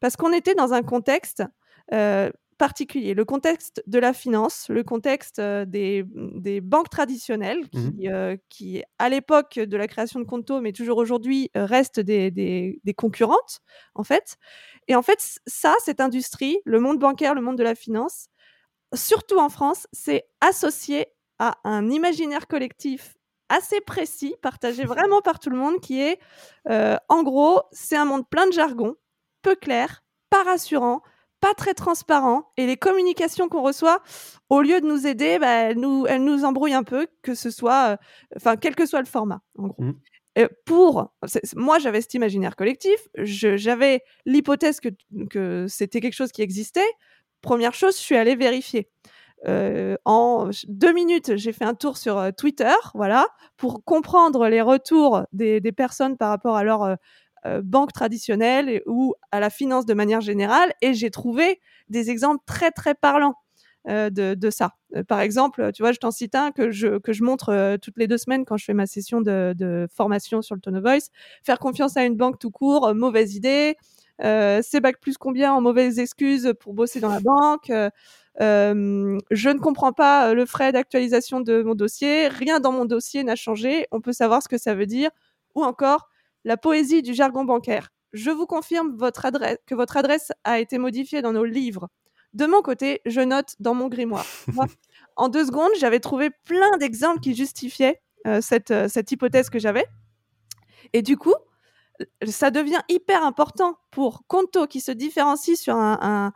parce 0.01 0.15
qu'on 0.15 0.31
était 0.35 0.55
dans 0.55 0.75
un 0.75 0.83
contexte 0.83 1.43
euh, 1.95 2.31
particulier, 2.59 3.15
le 3.15 3.25
contexte 3.25 3.83
de 3.87 3.99
la 3.99 4.13
finance, 4.13 4.67
le 4.69 4.85
contexte 4.85 5.39
euh, 5.39 5.65
des, 5.65 6.05
banques 6.61 6.91
traditionnelles 6.91 7.63
mmh 7.73 7.89
euh, 8.09 8.37
qui, 8.51 8.83
à 8.99 9.09
l'époque 9.09 9.59
de 9.59 9.77
la 9.79 9.89
création 9.89 10.21
de 10.21 10.27
Conto, 10.27 10.61
mais 10.61 10.73
toujours 10.73 10.99
aujourd'hui, 10.99 11.51
restent 11.55 12.01
des, 12.01 12.79
concurrentes, 12.95 13.61
en 13.95 14.05
fait. 14.05 14.37
Et 14.87 14.95
en 14.95 15.03
fait, 15.03 15.41
ça, 15.47 15.75
cette 15.83 16.03
industrie, 16.03 16.59
le 16.67 16.79
monde 16.79 16.99
bancaire, 16.99 17.35
le 17.35 17.41
monde 17.41 17.57
de 17.57 17.63
la 17.63 17.75
finance, 17.75 18.27
surtout 18.93 19.39
en 19.39 19.49
France, 19.49 19.87
c'est 19.93 20.25
associé 20.43 21.07
à 21.39 21.57
un 21.65 21.89
imaginaire 21.89 22.47
collectif 22.47 23.17
assez 23.51 23.83
précis, 23.83 24.35
partagé 24.41 24.85
vraiment 24.85 25.21
par 25.21 25.39
tout 25.39 25.51
le 25.51 25.59
monde, 25.59 25.81
qui 25.81 26.01
est, 26.01 26.19
en 26.67 27.23
gros, 27.23 27.61
c'est 27.73 27.97
un 27.97 28.07
monde 28.07 28.27
plein 28.29 28.47
de 28.47 28.53
jargon, 28.53 28.95
peu 29.43 29.55
clair, 29.55 30.03
pas 30.31 30.45
rassurant, 30.45 31.03
pas 31.41 31.55
très 31.55 31.75
transparent. 31.75 32.53
Et 32.57 32.67
les 32.67 32.77
communications 32.77 33.49
qu'on 33.49 33.63
reçoit, 33.63 34.03
au 34.49 34.63
lieu 34.63 34.81
de 34.81 34.87
nous 34.87 35.07
aider, 35.07 35.39
bah, 35.39 35.49
elles, 35.49 35.79
nous, 35.79 36.07
elles 36.07 36.23
nous 36.23 36.45
embrouillent 36.45 36.75
un 36.75 36.85
peu, 36.85 37.07
que 37.23 37.35
ce 37.35 37.51
soit, 37.51 37.93
euh, 37.93 37.97
enfin, 38.37 38.57
quel 38.57 38.75
que 38.75 38.87
soit 38.87 39.01
le 39.01 39.07
format, 39.07 39.41
en 39.59 39.69
gros. 39.69 39.83
Mmh. 39.83 40.47
pour, 40.65 41.13
moi, 41.57 41.79
j'avais 41.79 42.01
cet 42.01 42.15
imaginaire 42.15 42.57
collectif, 42.57 43.09
j'avais 43.17 44.03
l'hypothèse 44.27 44.81
que, 44.81 44.91
que 45.29 45.67
c'était 45.69 46.01
quelque 46.01 46.15
chose 46.15 46.33
qui 46.33 46.43
existait. 46.43 46.89
Première 47.41 47.75
chose, 47.75 47.97
je 47.97 48.03
suis 48.03 48.17
allée 48.17 48.37
vérifier. 48.37 48.91
Euh, 49.49 49.97
en 50.05 50.51
deux 50.69 50.93
minutes, 50.93 51.37
j'ai 51.37 51.53
fait 51.53 51.65
un 51.65 51.75
tour 51.75 51.97
sur 51.97 52.19
euh, 52.19 52.31
Twitter, 52.31 52.75
voilà, 52.95 53.27
pour 53.57 53.85
comprendre 53.85 54.49
les 54.49 54.61
retours 54.61 55.23
des, 55.33 55.61
personnes 55.73 56.17
par 56.17 56.29
rapport 56.29 56.57
à 56.57 56.65
leur 56.65 56.83
euh, 57.47 57.63
banque 57.63 57.93
traditionnelle 57.93 58.83
ou 58.87 59.15
à 59.33 59.41
la 59.41 59.49
finance 59.51 59.87
de 59.87 59.95
manière 59.95 60.21
générale. 60.21 60.73
Et 60.83 60.95
j'ai 60.95 61.11
trouvé 61.11 61.61
des 61.89 62.11
exemples 62.11 62.43
très, 62.47 62.71
très 62.71 62.95
parlants. 62.95 63.35
De, 63.87 64.37
ça. 64.51 64.75
Par 65.09 65.21
exemple, 65.21 65.73
tu 65.73 65.83
vois, 65.83 65.93
je 65.93 65.99
t'en 65.99 66.11
cite 66.11 66.35
un 66.35 66.53
que 66.53 66.71
je, 66.71 66.99
que 66.99 67.15
je 67.15 67.25
montre 67.25 67.79
toutes 67.81 67.97
les 67.97 68.07
deux 68.07 68.19
semaines 68.19 68.45
quand 68.45 68.59
je 68.59 68.67
fais 68.67 68.75
ma 68.75 68.85
session 68.85 69.23
de, 69.23 69.89
formation 69.91 70.43
sur 70.43 70.55
le 70.55 70.61
tone 70.61 70.77
of 70.77 70.83
voice. 70.83 71.09
Faire 71.43 71.59
confiance 71.59 71.97
à 71.97 72.05
une 72.05 72.15
banque 72.15 72.39
tout 72.39 72.51
court, 72.51 72.95
mauvaise 72.95 73.35
idée. 73.35 73.79
c'est 74.21 74.81
bac 74.83 75.01
plus 75.01 75.17
combien 75.17 75.55
en 75.55 75.63
mauvaises 75.63 75.99
excuses 75.99 76.53
pour 76.61 76.75
bosser 76.75 77.01
dans 77.01 77.09
la 77.09 77.21
banque. 77.21 77.73
Je 78.41 79.49
ne 79.49 79.59
comprends 79.59 79.93
pas 79.93 80.35
le 80.35 80.47
frais 80.47 80.73
d'actualisation 80.73 81.41
de 81.41 81.63
mon 81.63 81.75
dossier. 81.75 82.29
Rien 82.29 82.61
dans 82.61 82.73
mon 82.73 82.85
dossier 82.85 83.23
n'a 83.23 83.37
changé. 83.37 83.87
On 83.91 84.01
peut 84.01 84.13
savoir 84.13 84.43
ce 84.43 84.49
que 84.49 84.59
ça 84.59 84.75
veut 84.75 84.87
dire. 84.87 85.11
Ou 85.55 85.65
encore, 85.65 86.09
la 86.45 86.57
poésie 86.57 87.03
du 87.03 87.15
jargon 87.15 87.45
bancaire. 87.45 87.91
Je 88.13 88.31
vous 88.31 88.47
confirme 88.47 88.97
votre 88.97 89.25
adresse, 89.27 89.59
que 89.67 89.75
votre 89.75 89.97
adresse 89.97 90.33
a 90.45 90.59
été 90.59 90.79
modifiée 90.79 91.23
dans 91.23 91.33
nos 91.33 91.45
livres. 91.45 91.89
De 92.33 92.47
mon 92.47 92.63
côté, 92.63 93.01
je 93.07 93.21
note 93.21 93.55
dans 93.61 93.75
mon 93.75 93.89
grimoire. 93.89 94.27
en 95.17 95.29
deux 95.29 95.47
secondes, 95.47 95.71
j'avais 95.79 96.01
trouvé 96.01 96.31
plein 96.45 96.77
d'exemples 96.79 97.21
qui 97.21 97.35
justifiaient 97.35 98.01
euh, 98.27 98.41
cette, 98.41 98.71
euh, 98.71 98.89
cette 98.89 99.11
hypothèse 99.13 99.51
que 99.51 99.59
j'avais. 99.59 99.87
Et 100.93 101.03
du 101.03 101.17
coup, 101.17 101.35
ça 102.27 102.51
devient 102.51 102.81
hyper 102.89 103.25
important 103.25 103.79
pour 103.91 104.23
Conto 104.27 104.67
qui 104.67 104.81
se 104.81 104.93
différencie 104.93 105.61
sur 105.61 105.77
un, 105.77 106.33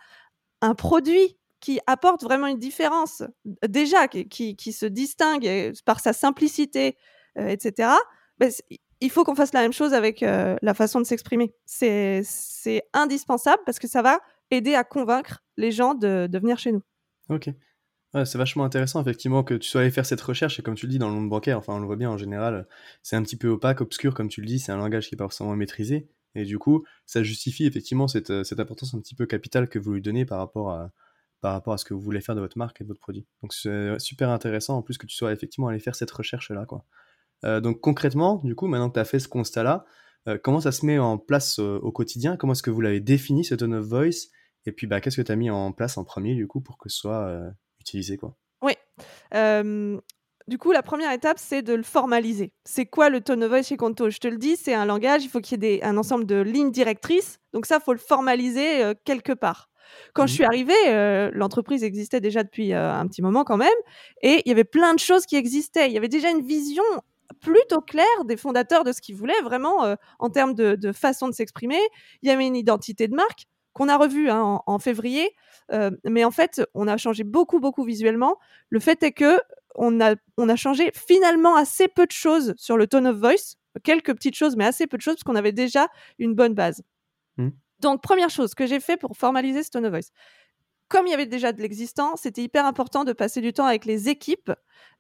un, 0.61 0.75
produit 0.75 1.37
qui 1.65 1.81
apporte 1.87 2.23
vraiment 2.23 2.47
une 2.47 2.59
différence, 2.59 3.23
déjà, 3.67 4.07
qui, 4.07 4.55
qui, 4.55 4.73
se 4.73 4.85
distingue 4.85 5.73
par 5.87 5.99
sa 5.99 6.13
simplicité, 6.13 6.99
etc. 7.37 7.89
Ben, 8.37 8.53
il 9.01 9.11
faut 9.11 9.25
qu'on 9.25 9.35
fasse 9.35 9.55
la 9.55 9.63
même 9.63 9.73
chose 9.73 9.95
avec 9.95 10.21
la 10.21 10.75
façon 10.75 11.01
de 11.01 11.07
s'exprimer. 11.07 11.55
C'est 11.65 12.23
indispensable 12.93 13.63
parce 13.65 13.79
que 13.79 13.89
ça 13.89 14.03
va 14.03 14.21
aider 14.51 14.75
à 14.75 14.85
convaincre 14.85 15.43
les 15.57 15.73
gens 15.73 15.95
de, 15.95 16.29
venir 16.31 16.59
chez 16.59 16.73
nous. 16.73 16.83
Ok 17.31 17.49
c'est 18.27 18.39
vachement 18.39 18.63
intéressant, 18.63 19.03
effectivement, 19.03 19.43
que 19.43 19.55
tu 19.55 19.69
sois 19.69 19.81
allé 19.81 19.91
faire 19.91 20.07
cette 20.07 20.21
recherche, 20.21 20.61
et 20.61 20.63
comme 20.63 20.77
tu 20.77 20.87
le 20.87 20.93
dis, 20.93 21.01
dans 21.01 21.09
le 21.09 21.15
monde 21.17 21.29
bancaire, 21.29 21.59
enfin, 21.59 21.75
on 21.75 21.81
le 21.81 21.87
voit 21.87 21.97
bien 21.97 22.11
en 22.11 22.17
général, 22.17 22.69
c'est 23.03 23.17
un 23.17 23.23
petit 23.25 23.35
peu 23.35 23.49
opaque, 23.49 23.81
obscur, 23.81 24.15
comme 24.15 24.29
tu 24.29 24.41
le 24.41 24.47
dis, 24.47 24.61
c'est 24.61 24.71
un 24.71 24.77
langage 24.77 25.09
qui 25.09 25.17
n'est 25.17 25.17
pas 25.17 25.25
forcément 25.25 25.57
maîtrisé, 25.57 26.07
et 26.37 26.45
du 26.45 26.61
coup, 26.61 26.85
ça 27.07 27.25
justifie 27.25 27.67
effectivement 27.67 28.07
cette, 28.07 28.31
euh, 28.31 28.45
cette 28.45 28.61
importance 28.61 28.95
un 28.95 29.01
petit 29.01 29.17
peu 29.17 29.27
capitale 29.27 29.69
que 29.69 29.81
vous 29.81 29.95
lui 29.95 30.01
donnez 30.01 30.25
par 30.25 30.39
rapport 30.39 30.71
à, 30.71 30.93
par 31.45 31.53
rapport 31.53 31.75
à 31.75 31.77
ce 31.77 31.85
que 31.85 31.93
vous 31.93 32.01
voulez 32.01 32.23
faire 32.23 32.35
de 32.35 32.41
votre 32.41 32.57
marque 32.57 32.81
et 32.81 32.85
de 32.85 32.89
votre 32.89 33.01
produit. 33.01 33.27
Donc, 33.43 33.53
c'est 33.53 33.99
super 33.99 34.31
intéressant, 34.31 34.79
en 34.79 34.83
plus, 34.83 34.97
que 34.97 35.05
tu 35.05 35.15
sois 35.15 35.31
effectivement 35.31 35.69
allé 35.69 35.79
faire 35.79 35.95
cette 35.95 36.11
recherche-là, 36.11 36.65
quoi. 36.65 36.87
Euh, 37.45 37.61
donc, 37.61 37.83
concrètement, 37.83 38.41
du 38.45 38.55
coup, 38.55 38.67
maintenant 38.67 38.89
que 38.89 38.95
tu 38.95 39.01
as 39.01 39.05
fait 39.05 39.19
ce 39.19 39.29
constat-là, 39.29 39.85
euh, 40.27 40.39
comment 40.43 40.63
ça 40.63 40.73
se 40.73 40.87
met 40.87 40.99
en 40.99 41.19
place 41.19 41.59
au 41.59 41.93
quotidien? 41.93 42.39
Comment 42.39 42.55
est-ce 42.55 42.63
que 42.63 42.71
vous 42.71 42.81
l'avez 42.81 43.01
défini, 43.01 43.45
ce 43.45 43.55
tone 43.55 43.75
of 43.75 43.85
voice? 43.85 44.31
Et 44.65 44.73
puis, 44.73 44.87
bah, 44.87 45.03
qu'est-ce 45.03 45.19
que 45.19 45.23
tu 45.23 45.33
as 45.33 45.37
mis 45.37 45.51
en 45.51 45.71
place 45.73 45.99
en 45.99 46.05
premier, 46.05 46.35
du 46.35 46.47
coup, 46.49 46.63
pour 46.63 46.79
que 46.79 46.89
ce 46.89 46.97
soit 46.97 47.39
utiliser 47.79 48.17
quoi? 48.17 48.39
Oui. 48.63 48.73
du 50.49 50.57
coup, 50.57 50.73
la 50.73 50.83
première 50.83 51.13
étape, 51.13 51.39
c'est 51.39 51.61
de 51.61 51.75
le 51.75 51.83
formaliser. 51.83 52.55
C'est 52.65 52.87
quoi 52.87 53.11
le 53.11 53.21
tone 53.21 53.45
of 53.45 53.51
voice 53.51 53.65
chez 53.65 53.77
Conto? 53.77 54.09
Je 54.09 54.17
te 54.17 54.29
le 54.29 54.39
dis, 54.39 54.57
c'est 54.57 54.73
un 54.73 54.87
langage, 54.87 55.25
il 55.25 55.29
faut 55.29 55.41
qu'il 55.43 55.63
y 55.63 55.67
ait 55.67 55.85
un 55.85 55.99
ensemble 55.99 56.25
de 56.25 56.41
lignes 56.41 56.73
directrices. 56.73 57.39
Donc 57.53 57.67
ça, 57.67 57.81
il 57.83 57.85
faut 57.85 57.93
le 57.93 57.99
formaliser 57.99 58.95
quelque 59.05 59.35
part. 59.35 59.69
Quand 60.13 60.27
je 60.27 60.33
mmh 60.33 60.35
suis 60.35 60.45
arrivée, 60.45 61.31
l'entreprise 61.33 61.85
existait 61.85 62.21
déjà 62.21 62.43
depuis 62.43 62.73
un 62.73 63.07
petit 63.07 63.23
moment 63.23 63.45
quand 63.45 63.57
même, 63.57 63.69
et 64.23 64.43
il 64.45 64.49
y 64.49 64.53
avait 64.53 64.65
plein 64.65 64.95
de 64.95 64.99
choses 64.99 65.27
qui 65.27 65.37
existaient. 65.37 65.89
Il 65.89 65.93
y 65.93 65.99
avait 65.99 66.09
déjà 66.09 66.31
une 66.31 66.47
vision 66.47 66.85
plutôt 67.41 67.81
claire 67.81 68.25
des 68.25 68.37
fondateurs 68.37 68.85
de 68.85 68.93
ce 68.93 69.01
qu'ils 69.01 69.17
voulaient 69.17 69.41
vraiment 69.43 69.97
en 70.19 70.31
termes 70.31 70.55
de, 70.55 70.93
façon 70.93 71.29
de 71.29 71.33
s'exprimer. 71.33 71.81
Il 72.23 72.29
y 72.29 72.33
avait 72.33 72.47
une 72.47 72.57
identité 72.57 73.09
de 73.09 73.15
marque 73.15 73.47
qu'on 73.75 73.89
a 73.89 73.97
revue 73.97 74.31
hein, 74.31 74.61
en, 74.67 74.79
février, 74.79 75.35
euh, 75.73 75.91
mais 76.05 76.25
en 76.25 76.31
fait, 76.31 76.63
on 76.75 76.87
a 76.87 76.97
changé 76.97 77.25
beaucoup, 77.25 77.59
beaucoup 77.59 77.85
visuellement. 77.85 78.39
Le 78.71 78.81
fait 78.81 79.03
est 79.03 79.13
que 79.13 79.39
on 79.75 80.01
a, 80.01 80.15
on 80.37 80.49
a 80.49 80.57
changé 80.57 80.93
finalement 80.95 81.57
assez 81.57 81.89
peu 81.89 82.07
de 82.07 82.13
choses 82.13 82.55
sur 82.57 82.77
le 82.77 82.87
tone 82.87 83.09
of 83.09 83.17
voice, 83.17 83.57
quelques 83.83 84.15
petites 84.15 84.37
choses, 84.37 84.57
mais 84.57 84.65
assez 84.65 84.87
peu 84.87 84.97
de 84.97 85.03
choses, 85.03 85.17
parce 85.17 85.25
qu'on 85.25 85.35
avait 85.35 85.53
déjà 85.53 85.89
une 86.21 86.35
bonne 86.35 86.55
base. 86.55 86.83
Mmh. 87.37 87.49
Donc, 87.85 88.01
première 88.01 88.31
chose 88.31 88.55
que 88.55 88.67
j'ai 88.67 88.81
fait 88.81 88.97
pour 88.97 89.15
formaliser 89.15 89.63
ce 89.63 89.69
tone 89.69 89.85
of 89.85 89.93
voice. 89.93 90.11
Comme 90.89 91.07
il 91.07 91.11
y 91.11 91.15
avait 91.15 91.27
déjà 91.27 91.53
de 91.53 91.61
l'existant, 91.61 92.17
c'était 92.17 92.43
hyper 92.43 92.65
important 92.65 93.05
de 93.05 93.13
passer 93.13 93.43
du 93.43 93.53
temps 93.53 93.67
avec 93.67 93.85
les 93.85 94.09
équipes 94.09 94.53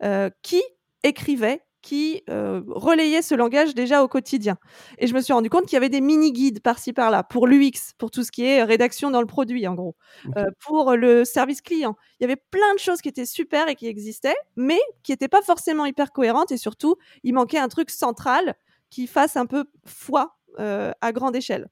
euh, 0.02 0.28
qui 0.42 0.62
écrivaient 1.02 1.62
qui 1.80 2.22
euh, 2.30 2.62
relayait 2.66 3.20
ce 3.20 3.34
langage 3.34 3.74
déjà 3.74 4.02
au 4.02 4.08
quotidien. 4.08 4.56
Et 4.96 5.06
je 5.06 5.14
me 5.14 5.20
suis 5.20 5.34
rendu 5.34 5.50
compte 5.50 5.64
qu'il 5.64 5.74
y 5.74 5.76
avait 5.76 5.90
des 5.90 6.00
mini-guides 6.00 6.60
par-ci 6.60 6.94
par-là 6.94 7.22
pour 7.24 7.46
l'UX, 7.46 7.92
pour 7.98 8.10
tout 8.10 8.24
ce 8.24 8.32
qui 8.32 8.42
est 8.46 8.62
rédaction 8.62 9.10
dans 9.10 9.20
le 9.20 9.26
produit 9.26 9.68
en 9.68 9.74
gros, 9.74 9.94
euh, 10.38 10.46
pour 10.60 10.96
le 10.96 11.26
service 11.26 11.60
client. 11.60 11.94
Il 12.18 12.22
y 12.22 12.24
avait 12.24 12.40
plein 12.50 12.72
de 12.72 12.78
choses 12.78 13.02
qui 13.02 13.10
étaient 13.10 13.26
super 13.26 13.68
et 13.68 13.74
qui 13.74 13.86
existaient, 13.86 14.36
mais 14.56 14.80
qui 15.02 15.12
n'étaient 15.12 15.28
pas 15.28 15.42
forcément 15.42 15.84
hyper 15.84 16.10
cohérentes 16.10 16.52
et 16.52 16.56
surtout, 16.56 16.96
il 17.22 17.34
manquait 17.34 17.58
un 17.58 17.68
truc 17.68 17.90
central 17.90 18.54
qui 18.88 19.06
fasse 19.06 19.36
un 19.36 19.44
peu 19.44 19.64
foi 19.84 20.38
euh, 20.58 20.92
à 21.02 21.12
grande 21.12 21.36
échelle. 21.36 21.68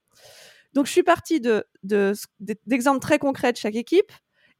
Donc 0.74 0.86
je 0.86 0.92
suis 0.92 1.02
partie 1.02 1.40
de, 1.40 1.64
d'exemples 2.66 3.00
très 3.00 3.18
concrets 3.18 3.52
de 3.52 3.58
chaque 3.58 3.76
équipe 3.76 4.12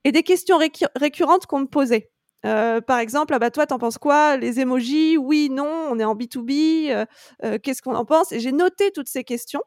et 0.05 0.13
des 0.13 0.23
questions 0.23 0.59
récurrentes 0.97 1.47
qu'on 1.47 1.61
me 1.61 1.67
posait. 1.67 2.11
Euh, 2.45 2.81
par 2.81 2.99
exemple, 2.99 3.35
ah 3.35 3.39
bah 3.39 3.51
toi, 3.51 3.67
t'en 3.67 3.79
penses 3.79 3.99
quoi? 3.99 4.37
Les 4.37 4.61
emojis 4.61 5.17
Oui, 5.17 5.49
non, 5.51 5.89
on 5.91 5.99
est 5.99 6.05
en 6.05 6.15
B2B, 6.15 6.91
euh, 6.91 7.05
euh, 7.45 7.59
qu'est-ce 7.63 7.83
qu'on 7.83 7.95
en 7.95 8.05
pense? 8.05 8.33
Et 8.33 8.41
j'ai 8.41 8.53
noté 8.53 8.91
toutes 8.91 9.09
ces 9.09 9.25
questions. 9.25 9.63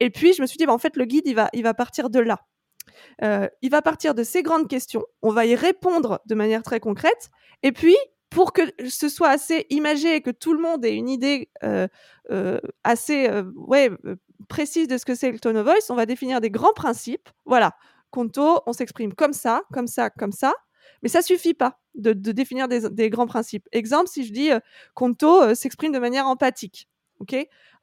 Et 0.00 0.10
puis, 0.10 0.32
je 0.32 0.42
me 0.42 0.46
suis 0.46 0.56
dit, 0.56 0.66
bah, 0.66 0.72
en 0.72 0.78
fait, 0.78 0.96
le 0.96 1.04
guide, 1.04 1.26
il 1.26 1.34
va, 1.34 1.50
il 1.52 1.62
va 1.62 1.74
partir 1.74 2.10
de 2.10 2.18
là. 2.18 2.38
il 3.62 3.70
va 3.70 3.82
partir 3.82 4.14
de 4.14 4.22
ces 4.24 4.42
grandes 4.42 4.68
questions. 4.68 5.04
On 5.22 5.30
va 5.30 5.46
y 5.46 5.54
répondre 5.54 6.20
de 6.26 6.34
manière 6.34 6.62
très 6.62 6.80
concrète. 6.80 7.30
Et 7.62 7.72
puis, 7.72 7.96
pour 8.30 8.52
que 8.52 8.62
ce 8.88 9.08
soit 9.08 9.28
assez 9.28 9.66
imagé 9.70 10.16
et 10.16 10.20
que 10.22 10.30
tout 10.30 10.54
le 10.54 10.60
monde 10.60 10.84
ait 10.84 10.94
une 10.94 11.08
idée 11.08 11.50
assez 12.82 13.30
ouais, 13.56 13.90
précise 14.44 14.88
de 14.88 14.98
ce 14.98 15.04
que 15.04 15.14
c'est 15.14 15.30
le 15.30 15.38
tone 15.38 15.56
of 15.56 15.64
voice, 15.64 15.90
on 15.90 15.94
va 15.94 16.06
définir 16.06 16.40
des 16.40 16.50
grands 16.50 16.72
principes. 16.72 17.28
Voilà, 17.44 17.74
Conto, 18.10 18.60
on 18.66 18.72
s'exprime 18.72 19.14
comme 19.14 19.32
ça, 19.32 19.62
comme 19.72 19.86
ça, 19.86 20.10
comme 20.10 20.32
ça. 20.32 20.54
Mais 21.02 21.08
ça 21.08 21.22
suffit 21.22 21.54
pas 21.54 21.80
de, 21.94 22.12
définir 22.12 22.68
des, 22.68 23.10
grands 23.10 23.26
principes. 23.26 23.68
Exemple, 23.72 24.08
si 24.08 24.24
je 24.24 24.32
dis 24.32 24.50
euh, 24.52 24.60
Conto 24.94 25.42
euh, 25.42 25.54
s'exprime 25.54 25.92
de 25.92 25.98
manière 25.98 26.26
empathique. 26.26 26.88
ok? 27.20 27.36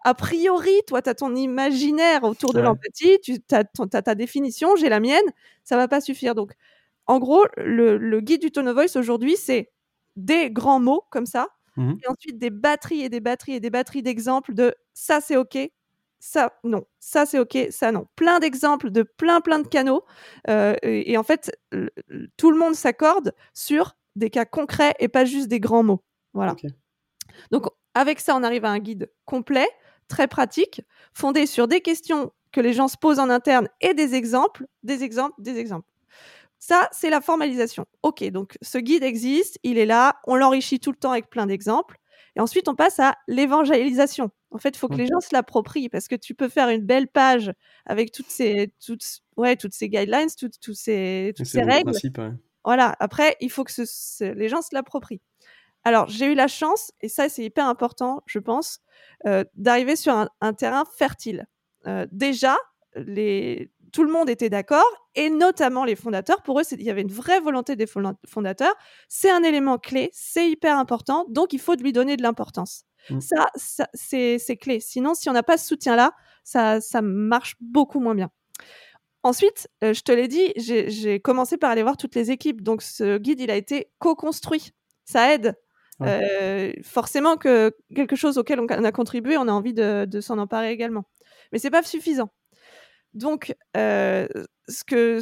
A 0.04 0.14
priori, 0.16 0.72
toi, 0.88 1.02
tu 1.02 1.10
as 1.10 1.16
ton 1.16 1.36
imaginaire 1.36 2.24
autour 2.24 2.54
de 2.54 2.60
l'empathie, 2.60 3.20
tu 3.22 3.40
as, 3.52 3.64
ta 3.64 4.16
définition, 4.16 4.76
j'ai 4.76 4.90
la 4.90 5.00
mienne, 5.00 5.24
ça 5.64 5.78
va 5.78 5.88
pas 5.88 6.02
suffire. 6.02 6.34
Donc, 6.34 6.54
en 7.06 7.20
gros, 7.20 7.46
le, 7.58 8.20
guide 8.22 8.42
du 8.42 8.52
tone 8.52 8.70
of 8.70 8.74
voice 8.76 8.98
aujourd'hui, 8.98 9.36
c'est 9.36 9.72
des 10.16 10.50
grands 10.50 10.80
mots 10.80 11.04
comme 11.12 11.26
ça, 11.26 11.50
mmh 11.78 11.94
et 12.04 12.08
ensuite 12.10 12.38
des 12.38 12.50
batteries 12.50 13.02
et 13.02 13.10
des 13.10 13.22
batteries 13.22 13.54
et 13.54 13.60
des 13.60 13.70
batteries 13.70 14.04
d'exemples 14.04 14.54
de 14.54 14.76
ça 14.94 15.22
c'est 15.22 15.38
OK, 15.38 15.58
ça 16.22 16.54
non, 16.64 16.86
ça 17.00 17.26
c'est 17.26 17.40
ok, 17.40 17.58
ça 17.72 17.92
non. 17.92 18.08
Plein 18.16 18.40
d'exemples 18.40 18.92
de 18.92 19.02
plein 19.04 19.42
plein 19.42 19.60
de 19.60 19.68
canaux 19.68 20.06
euh, 20.48 20.76
et, 20.84 21.18
en 21.18 21.24
fait 21.24 21.52
tout 22.38 22.52
le 22.52 22.58
monde 22.58 22.76
s'accorde 22.76 23.34
sur 23.54 23.98
des 24.16 24.30
cas 24.30 24.46
concrets 24.46 24.94
et 25.00 25.08
pas 25.08 25.26
juste 25.26 25.48
des 25.48 25.60
grands 25.60 25.84
mots. 25.84 26.04
Voilà. 26.34 26.56
Donc 27.50 27.66
avec 27.96 28.20
ça 28.20 28.36
on 28.36 28.44
arrive 28.44 28.66
à 28.66 28.70
un 28.70 28.80
guide 28.80 29.12
complet, 29.26 29.68
très 30.08 30.28
pratique, 30.28 30.82
fondé 31.14 31.46
sur 31.48 31.68
des 31.68 31.82
questions 31.82 32.32
que 32.52 32.62
les 32.62 32.74
gens 32.74 32.88
se 32.88 32.98
posent 32.98 33.20
en 33.20 33.30
interne 33.30 33.68
et 33.82 33.94
des 33.94 34.14
exemples, 34.14 34.68
des 34.84 35.04
exemples, 35.04 35.36
des 35.42 35.58
exemples. 35.58 35.88
Ça, 36.60 36.88
c'est 36.92 37.10
la 37.10 37.22
formalisation. 37.22 37.88
Ok, 38.04 38.24
donc 38.26 38.58
ce 38.62 38.78
guide 38.78 39.04
existe, 39.04 39.58
il 39.64 39.80
est 39.80 39.88
là, 39.88 40.20
on 40.28 40.36
l'enrichit 40.36 40.80
tout 40.80 40.92
le 40.92 40.98
temps 40.98 41.12
avec 41.12 41.30
plein 41.32 41.48
d'exemples. 41.48 41.98
Et 42.36 42.40
ensuite, 42.40 42.68
on 42.68 42.76
passe 42.76 43.00
à 43.00 43.16
l'évangélisation. 43.28 44.32
En 44.52 44.58
fait, 44.58 44.70
il 44.70 44.78
faut 44.78 44.88
que 44.88 44.96
les 44.96 45.08
gens 45.08 45.20
se 45.20 45.30
l'approprient 45.34 45.90
parce 45.90 46.08
que 46.08 46.16
tu 46.16 46.34
peux 46.34 46.50
faire 46.50 46.70
une 46.70 46.86
belle 46.86 47.08
page 47.08 47.52
avec 47.86 48.12
toutes 48.12 48.30
ces, 48.30 48.74
toutes, 48.86 49.04
ouais, 49.38 49.56
toutes 49.56 49.74
ces 49.74 49.90
guidelines, 49.90 50.30
toutes, 50.38 50.60
toutes 50.60 50.76
ces, 50.76 51.34
toutes 51.36 51.46
ces 51.46 51.64
règles. 51.64 51.92
Voilà. 52.64 52.96
Après, 53.00 53.36
il 53.42 53.50
faut 53.50 53.64
que 53.64 53.72
les 54.34 54.50
gens 54.50 54.62
se 54.62 54.70
l'approprient. 54.74 55.22
Alors, 55.84 56.08
j'ai 56.10 56.28
eu 56.28 56.36
la 56.36 56.48
chance, 56.48 56.92
et 57.02 57.10
ça, 57.10 57.28
c'est 57.28 57.44
hyper 57.44 57.68
important, 57.68 58.22
je 58.28 58.40
pense, 58.40 58.80
euh, 59.26 59.44
d'arriver 59.56 59.96
sur 59.96 60.28
un, 60.40 60.54
terrain 60.54 60.84
fertile. 60.86 61.48
Euh, 61.88 62.06
déjà, 62.12 62.56
les, 62.96 63.72
tout 63.92 64.04
le 64.04 64.12
monde 64.12 64.30
était 64.30 64.50
d'accord, 64.50 64.86
et 65.16 65.30
notamment 65.30 65.86
les 65.86 65.96
fondateurs. 65.96 66.42
Pour 66.44 66.60
eux, 66.60 66.64
il 66.72 66.84
y 66.84 66.90
avait 66.90 67.02
une 67.02 67.12
vraie 67.12 67.40
volonté 67.40 67.76
des 67.76 67.88
fondateurs. 67.88 68.76
C'est 69.08 69.32
un 69.32 69.44
élément 69.44 69.78
clé, 69.78 70.10
c'est 70.14 70.50
hyper 70.50 70.78
important, 70.78 71.26
donc 71.30 71.54
il 71.54 71.60
faut 71.60 71.76
lui 71.76 71.92
donner 71.92 72.18
de 72.18 72.24
l'importance. 72.24 72.86
Mmh. 73.10 73.20
Ça, 73.22 73.48
c'est 73.94 74.58
clé. 74.58 74.80
Sinon, 74.80 75.14
si 75.14 75.30
on 75.30 75.34
n'a 75.34 75.44
pas 75.44 75.58
ce 75.58 75.68
soutien-là, 75.68 76.14
ça, 76.44 76.82
ça 76.82 77.02
marche 77.02 77.56
beaucoup 77.60 78.00
moins 78.00 78.16
bien. 78.16 78.30
Ensuite, 79.24 79.70
euh, 79.84 79.94
je 79.94 80.02
te 80.02 80.12
l'ai 80.12 80.28
dit, 80.28 80.52
j'ai 80.56 81.20
commencé 81.20 81.58
par 81.58 81.70
aller 81.70 81.84
voir 81.84 81.98
toutes 81.98 82.16
les 82.16 82.32
équipes. 82.32 82.62
Donc, 82.62 82.82
ce 82.82 83.18
guide, 83.18 83.40
il 83.40 83.52
a 83.52 83.56
été 83.56 83.92
co-construit. 84.00 84.72
Ça 85.06 85.34
aide. 85.34 85.56
Euh, 86.02 86.74
forcément 86.84 87.38
que 87.38 87.76
quelque 87.96 88.16
chose 88.16 88.40
auquel 88.40 88.60
on 88.60 88.68
a 88.68 88.92
contribué, 88.92 89.38
on 89.38 89.48
a 89.48 89.52
envie 89.52 89.74
de, 89.74 90.06
de 90.06 90.20
s'en 90.20 90.40
emparer 90.40 90.72
également. 90.72 91.04
Mais 91.52 91.60
c'est 91.60 91.70
pas 91.70 91.84
suffisant. 91.84 92.32
Donc, 93.14 93.54
euh, 93.76 94.28
ce 94.70 94.84
que, 94.84 95.20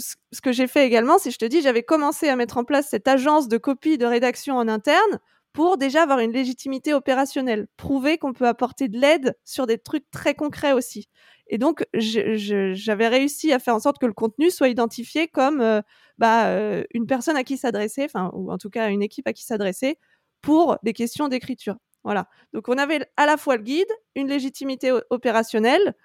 j'ai 0.52 0.68
fait 0.68 0.86
également, 0.86 1.18
c'est, 1.18 1.32
je 1.32 1.38
te 1.38 1.46
dis, 1.46 1.62
j'avais 1.62 1.84
commencé 1.84 2.30
à 2.30 2.36
mettre 2.36 2.58
en 2.58 2.64
place 2.64 2.88
cette 2.90 3.08
agence 3.08 3.48
de 3.48 3.58
copie 3.58 3.98
de 3.98 4.06
rédaction 4.06 4.58
en 4.58 4.68
interne 4.68 5.20
pour 5.54 5.78
déjà 5.78 6.04
avoir 6.04 6.20
une 6.20 6.32
légitimité 6.32 6.94
opérationnelle, 6.94 7.68
prouver 7.76 8.20
qu'on 8.20 8.34
peut 8.34 8.48
apporter 8.48 8.88
de 8.88 9.00
l'aide 9.00 9.36
sur 9.44 9.66
des 9.66 9.80
trucs 9.80 10.10
très 10.12 10.36
concrets 10.36 10.74
aussi. 10.74 11.10
Et 11.48 11.58
donc, 11.58 11.84
j'avais 11.94 13.08
réussi 13.08 13.52
à 13.52 13.58
faire 13.58 13.74
en 13.74 13.80
sorte 13.80 13.98
que 13.98 14.06
le 14.06 14.14
contenu 14.14 14.52
soit 14.52 14.70
identifié 14.70 15.28
comme 15.28 15.62
euh, 15.62 15.82
bah, 16.20 16.50
euh, 16.50 16.84
une 16.94 17.08
personne 17.08 17.36
à 17.36 17.44
qui 17.44 17.58
s'adresser, 17.58 18.06
ou 18.34 18.52
en 18.52 18.60
tout 18.60 18.70
cas 18.70 18.90
une 18.90 19.02
équipe 19.02 19.28
à 19.28 19.34
qui 19.34 19.44
s'adresser 19.44 19.98
pour 20.42 20.78
des 20.84 20.94
questions 20.94 21.28
d'écriture. 21.28 21.78
Voilà. 22.04 22.30
Donc, 22.54 22.70
on 22.70 22.78
avait 22.78 23.10
à 23.18 23.26
la 23.26 23.36
fois 23.36 23.58
le 23.58 23.64
guide, 23.64 23.92
une 24.16 24.28
légitimité 24.28 24.94
opérationnelle, 25.10 25.96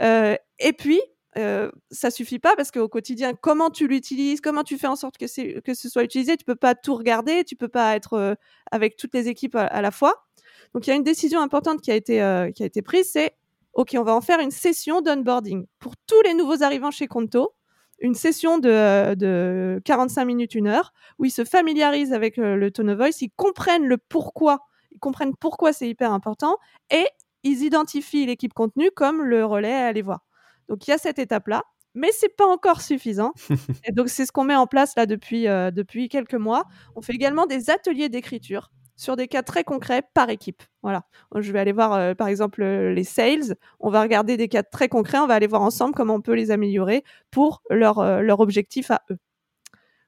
et 0.00 0.72
puis 0.72 1.00
euh, 1.36 1.70
ça 1.90 2.10
suffit 2.10 2.38
pas 2.38 2.56
parce 2.56 2.70
qu'au 2.70 2.88
quotidien, 2.88 3.34
comment 3.34 3.70
tu 3.70 3.88
l'utilises, 3.88 4.40
comment 4.40 4.62
tu 4.62 4.78
fais 4.78 4.86
en 4.86 4.96
sorte 4.96 5.18
que, 5.18 5.26
ce 5.26 5.88
soit 5.88 6.04
utilisé, 6.04 6.36
tu 6.36 6.44
peux 6.44 6.56
pas 6.56 6.74
tout 6.74 6.94
regarder, 6.94 7.44
tu 7.44 7.56
peux 7.56 7.68
pas 7.68 7.94
être 7.94 8.14
euh, 8.14 8.34
avec 8.70 8.96
toutes 8.96 9.14
les 9.14 9.28
équipes 9.28 9.56
à, 9.56 9.82
la 9.82 9.90
fois. 9.90 10.26
Donc 10.74 10.86
il 10.86 10.90
y 10.90 10.92
a 10.92 10.96
une 10.96 11.02
décision 11.02 11.40
importante 11.40 11.80
qui 11.80 11.90
a 11.90 11.94
été, 11.94 12.22
euh, 12.22 12.50
qui 12.50 12.62
a 12.62 12.66
été 12.66 12.82
prise, 12.82 13.10
c'est 13.12 13.34
ok, 13.74 13.96
on 13.98 14.02
va 14.02 14.14
en 14.14 14.20
faire 14.20 14.40
une 14.40 14.50
session 14.50 15.02
d'onboarding 15.02 15.66
pour 15.78 15.94
tous 16.06 16.20
les 16.22 16.34
nouveaux 16.34 16.62
arrivants 16.62 16.90
chez 16.90 17.06
Conto 17.06 17.52
une 17.98 18.14
session 18.14 18.58
de, 18.58 19.14
de 19.14 19.80
45 19.86 20.26
minutes, 20.26 20.54
une 20.54 20.66
heure, 20.66 20.92
où 21.18 21.24
ils 21.24 21.30
se 21.30 21.46
familiarisent 21.46 22.12
avec 22.12 22.36
le 22.36 22.70
tone 22.70 22.90
of 22.90 22.98
voice, 22.98 23.22
ils 23.22 23.30
comprennent 23.30 23.86
le 23.86 23.96
pourquoi, 23.96 24.66
ils 24.92 24.98
comprennent 24.98 25.34
pourquoi 25.34 25.72
c'est 25.72 25.88
hyper 25.88 26.12
important, 26.12 26.58
et 26.90 27.06
ils 27.42 27.62
identifient 27.62 28.26
l'équipe 28.26 28.52
contenu 28.52 28.90
comme 28.90 29.22
le 29.22 29.46
relais 29.46 29.72
à 29.72 29.86
aller 29.86 30.02
voir. 30.02 30.25
Donc 30.68 30.86
il 30.86 30.90
y 30.90 30.94
a 30.94 30.98
cette 30.98 31.18
étape-là, 31.18 31.62
mais 31.94 32.10
c'est 32.12 32.34
pas 32.36 32.46
encore 32.46 32.80
suffisant. 32.80 33.32
et 33.84 33.92
donc 33.92 34.08
c'est 34.08 34.26
ce 34.26 34.32
qu'on 34.32 34.44
met 34.44 34.56
en 34.56 34.66
place 34.66 34.94
là 34.96 35.06
depuis, 35.06 35.48
euh, 35.48 35.70
depuis 35.70 36.08
quelques 36.08 36.34
mois. 36.34 36.64
On 36.96 37.02
fait 37.02 37.14
également 37.14 37.46
des 37.46 37.70
ateliers 37.70 38.08
d'écriture 38.08 38.70
sur 38.96 39.16
des 39.16 39.28
cas 39.28 39.42
très 39.42 39.62
concrets 39.62 40.02
par 40.14 40.30
équipe. 40.30 40.62
Voilà. 40.82 41.04
Je 41.34 41.52
vais 41.52 41.60
aller 41.60 41.72
voir, 41.72 41.92
euh, 41.92 42.14
par 42.14 42.28
exemple, 42.28 42.62
euh, 42.62 42.92
les 42.92 43.04
sales. 43.04 43.56
On 43.78 43.90
va 43.90 44.02
regarder 44.02 44.36
des 44.36 44.48
cas 44.48 44.62
très 44.62 44.88
concrets. 44.88 45.18
On 45.18 45.26
va 45.26 45.34
aller 45.34 45.46
voir 45.46 45.62
ensemble 45.62 45.94
comment 45.94 46.14
on 46.14 46.20
peut 46.20 46.34
les 46.34 46.50
améliorer 46.50 47.04
pour 47.30 47.62
leur, 47.70 47.98
euh, 47.98 48.20
leur 48.22 48.40
objectif 48.40 48.90
à 48.90 49.02
eux. 49.10 49.18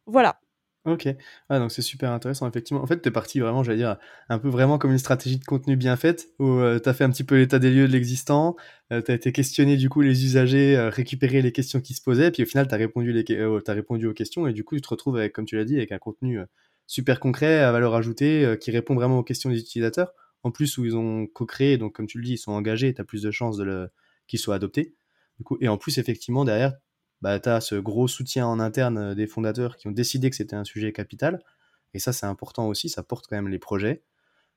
Voilà. 0.07 0.41
Ok, 0.85 1.07
ah, 1.51 1.59
donc 1.59 1.71
c'est 1.71 1.83
super 1.83 2.13
intéressant, 2.13 2.49
effectivement. 2.49 2.83
En 2.83 2.87
fait, 2.87 3.03
tu 3.03 3.09
es 3.09 3.13
parti 3.13 3.41
vraiment, 3.41 3.63
j'allais 3.63 3.79
dire, 3.79 3.99
un 4.31 4.39
peu 4.39 4.49
vraiment 4.49 4.79
comme 4.79 4.93
une 4.93 4.99
stratégie 4.99 5.39
de 5.39 5.45
contenu 5.45 5.77
bien 5.77 5.97
faite, 5.97 6.29
où 6.39 6.61
tu 6.83 6.89
as 6.89 6.95
fait 6.95 7.05
un 7.05 7.11
petit 7.11 7.25
peu 7.25 7.37
l'état 7.37 7.59
des 7.59 7.71
lieux 7.71 7.87
de 7.87 7.93
l'existant, 7.93 8.57
tu 8.91 8.97
as 8.97 9.15
été 9.15 9.33
questionné 9.33 9.77
du 9.77 9.91
coup 9.91 10.01
les 10.01 10.25
usagers, 10.25 10.89
récupérer 10.91 11.43
les 11.43 11.53
questions 11.53 11.83
qui 11.83 11.93
se 11.93 12.01
posaient, 12.01 12.31
puis 12.31 12.43
au 12.45 12.47
final, 12.47 12.69
tu 12.69 12.75
as, 12.75 12.79
répondu 12.79 13.13
les, 13.13 13.25
as 13.67 13.73
répondu 13.73 14.07
aux 14.07 14.15
questions, 14.15 14.47
et 14.47 14.55
du 14.55 14.65
coup, 14.65 14.77
tu 14.77 14.81
te 14.81 14.89
retrouves 14.89 15.17
avec, 15.19 15.35
comme 15.35 15.45
tu 15.45 15.57
l'as 15.57 15.65
dit, 15.65 15.77
avec 15.77 15.93
un 15.93 15.99
contenu 15.99 16.41
super 16.89 17.21
concret, 17.21 17.61
à 17.61 17.71
valeur 17.71 17.95
ajoutée, 17.95 18.45
euh, 18.45 18.57
qui 18.57 18.73
répond 18.73 18.97
vraiment 18.97 19.19
aux 19.19 19.23
questions 19.23 19.51
des 19.51 19.61
utilisateurs. 19.61 20.13
En 20.43 20.51
plus, 20.51 20.79
où 20.79 20.85
ils 20.85 20.97
ont 20.97 21.27
co-créé, 21.27 21.79
donc 21.79 21.95
comme 21.95 22.07
tu 22.07 22.19
le 22.19 22.25
dis, 22.25 22.33
ils 22.33 22.39
sont 22.39 22.53
engagés, 22.53 22.93
tu 22.95 23.01
as 23.01 23.05
plus 23.05 23.23
de 23.23 23.31
chances 23.31 23.59
de 23.59 23.89
qu'ils 24.27 24.39
soient 24.39 24.57
adoptés. 24.57 24.95
Du 25.39 25.45
coup, 25.45 25.59
et 25.61 25.69
en 25.69 25.77
plus, 25.77 25.99
effectivement, 25.99 26.45
derrière, 26.45 26.75
bah, 27.23 27.39
tu 27.41 27.49
as 27.49 27.61
ce 27.61 27.75
gros 27.75 28.09
soutien 28.09 28.47
en 28.47 28.61
interne 28.61 28.99
euh, 28.99 29.15
des 29.15 29.27
fondateurs 29.27 29.77
qui 29.77 29.89
ont 29.89 29.93
décidé 29.93 30.31
que 30.31 30.37
c'était 30.37 30.57
un 30.57 30.65
sujet 30.65 30.93
capital. 30.93 31.43
Et 31.95 31.99
ça, 31.99 32.13
c'est 32.13 32.27
important 32.27 32.67
aussi, 32.69 32.89
ça 32.89 33.03
porte 33.03 33.27
quand 33.29 33.37
même 33.37 33.49
les 33.49 33.59
projets. 33.59 34.03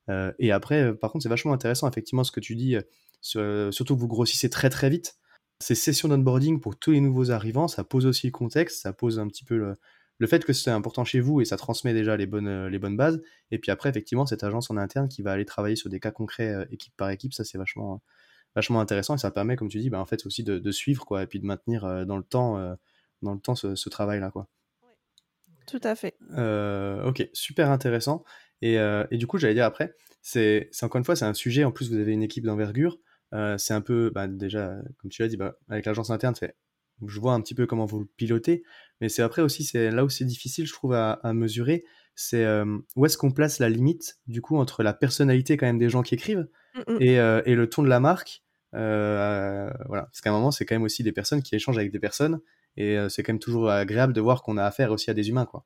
Euh, 0.10 0.32
et 0.39 0.51
après, 0.51 0.94
par 0.96 1.12
contre, 1.12 1.24
c'est 1.24 1.30
vachement 1.30 1.53
intéressant, 1.53 1.89
effectivement, 1.89 2.24
ce 2.24 2.32
que 2.32 2.39
tu 2.39 2.56
dis, 2.56 2.75
surtout 3.22 3.96
que 3.96 4.00
vous 4.00 4.08
grossissez 4.08 4.50
très 4.50 4.70
très 4.70 4.89
vite. 4.89 5.15
Ces 5.60 5.75
sessions 5.75 6.10
d'onboarding 6.10 6.60
pour 6.60 6.77
tous 6.77 6.91
les 6.91 7.01
nouveaux 7.01 7.32
arrivants, 7.32 7.68
ça 7.68 7.84
pose 7.84 8.06
aussi 8.06 8.27
le 8.27 8.32
contexte, 8.32 8.82
ça 8.82 8.94
pose 8.94 9.20
un 9.20 9.27
petit 9.27 9.46
peu 9.46 9.58
le, 9.58 9.77
le 10.22 10.27
fait 10.27 10.46
que 10.46 10.53
c'est 10.53 10.70
important 10.70 11.03
chez 11.03 11.20
vous 11.20 11.41
et 11.41 11.46
ça 11.46 11.58
transmet 11.58 11.94
déjà 11.94 12.15
les 12.15 12.27
bonnes, 12.27 12.48
euh, 12.48 12.70
les 12.70 12.77
bonnes 12.77 12.96
bases. 12.96 13.24
Et 13.50 13.58
puis 13.58 13.72
après, 13.72 13.89
effectivement, 13.89 14.27
cette 14.27 14.44
agence 14.44 14.70
en 14.70 14.77
interne 14.77 15.10
qui 15.10 15.24
va 15.24 15.32
aller 15.32 15.46
travailler 15.46 15.75
sur 15.75 15.89
des 15.89 16.00
cas 16.00 16.12
concrets 16.12 16.53
euh, 16.53 16.65
équipe 16.70 16.94
par 16.96 17.10
équipe, 17.10 17.34
ça 17.34 17.44
c'est 17.44 17.58
vachement, 17.58 18.03
vachement 18.55 18.81
intéressant 18.81 19.15
et 19.15 19.17
ça 19.17 19.31
permet, 19.31 19.55
comme 19.55 19.70
tu 19.70 19.79
dis, 19.79 19.89
bah, 19.89 20.00
en 20.00 20.05
fait 20.05 20.25
aussi 20.25 20.43
de, 20.43 20.72
suivre 20.72 21.05
quoi, 21.05 21.24
et 21.24 21.27
puis 21.27 21.39
de 21.39 21.46
maintenir 21.46 21.86
euh, 21.86 22.05
dans 22.05 22.17
le 22.17 22.24
temps, 22.24 22.77
dans 23.22 23.34
le 23.34 23.39
temps 23.39 23.55
ce, 23.55 23.89
travail-là. 23.89 24.31
Quoi. 24.31 24.48
Tout 25.67 25.81
à 25.84 25.96
fait. 25.96 26.15
ok, 27.05 27.29
super 27.34 27.70
intéressant. 27.70 28.24
Et, 28.62 28.77
du 29.12 29.27
coup, 29.27 29.38
j'allais 29.38 29.53
dire 29.53 29.65
après, 29.65 29.96
c'est 30.22 30.70
encore 30.81 31.00
une 31.00 31.05
fois, 31.05 31.15
c'est 31.15 31.25
un 31.25 31.34
sujet, 31.34 31.63
en 31.63 31.72
plus 31.72 31.89
vous 31.89 31.98
avez 31.98 32.13
une 32.13 32.24
équipe 32.24 32.46
d'envergure. 32.46 33.00
c'est 33.58 33.74
un 33.74 33.81
peu, 33.81 34.12
bah, 34.13 34.27
déjà, 34.27 34.75
comme 34.98 35.10
tu 35.10 35.22
l'as 35.22 35.27
dit, 35.27 35.38
bah, 35.38 35.55
avec 35.70 35.86
l'agence 35.86 36.10
interne, 36.10 36.36
c'est 36.36 36.55
je 37.08 37.20
vois 37.20 37.34
un 37.34 37.41
petit 37.41 37.55
peu 37.55 37.65
comment 37.65 37.86
vous 37.86 38.00
le 38.00 38.05
pilotez, 38.17 38.63
mais 39.00 39.10
c'est 39.10 39.22
après 39.22 39.41
aussi, 39.41 39.63
c'est 39.63 39.91
là 39.91 40.05
où 40.05 40.10
c'est 40.10 40.25
difficile, 40.25 40.65
je 40.65 40.74
trouve, 40.74 40.93
à, 40.93 41.20
mesurer, 41.34 41.84
c'est 42.15 42.43
euh, 42.43 42.77
où 42.96 43.05
est-ce 43.05 43.17
qu'on 43.17 43.31
place 43.31 43.60
la 43.60 43.70
limite, 43.70 44.20
du 44.27 44.41
coup, 44.41 44.58
entre 44.58 44.84
la 44.84 44.93
personnalité 44.93 45.58
quand 45.58 45.65
même 45.65 45.79
des 45.79 45.89
gens 45.89 46.03
qui 46.03 46.15
écrivent 46.15 46.48
mmh, 46.75 46.94
mmh. 46.94 46.98
Euh, 47.01 47.42
et, 47.46 47.56
le 47.56 47.70
ton 47.70 47.84
de 47.84 47.90
la 47.90 48.00
marque. 48.00 48.44
Euh, 48.74 49.70
voilà, 49.88 50.04
parce 50.04 50.22
qu'à 50.22 50.30
un 50.30 50.34
moment, 50.34 50.51
c'est 50.51 50.66
quand 50.66 50.75
même 50.75 50.84
aussi 50.84 51.04
des 51.04 51.12
personnes 51.12 51.42
qui 51.42 51.56
échangent 51.56 51.78
avec 51.78 51.92
des 51.92 52.00
personnes, 52.00 52.40
et 52.78 52.98
c'est 53.10 53.22
quand 53.22 53.34
même 53.34 53.40
toujours 53.40 53.70
agréable 53.70 54.13
de 54.13 54.22
voir 54.22 54.44
qu'on 54.44 54.58
a 54.58 54.63
affaire 54.63 54.92
aussi 54.92 55.10
à 55.10 55.13
des 55.13 55.30
humains, 55.30 55.46
quoi. 55.46 55.66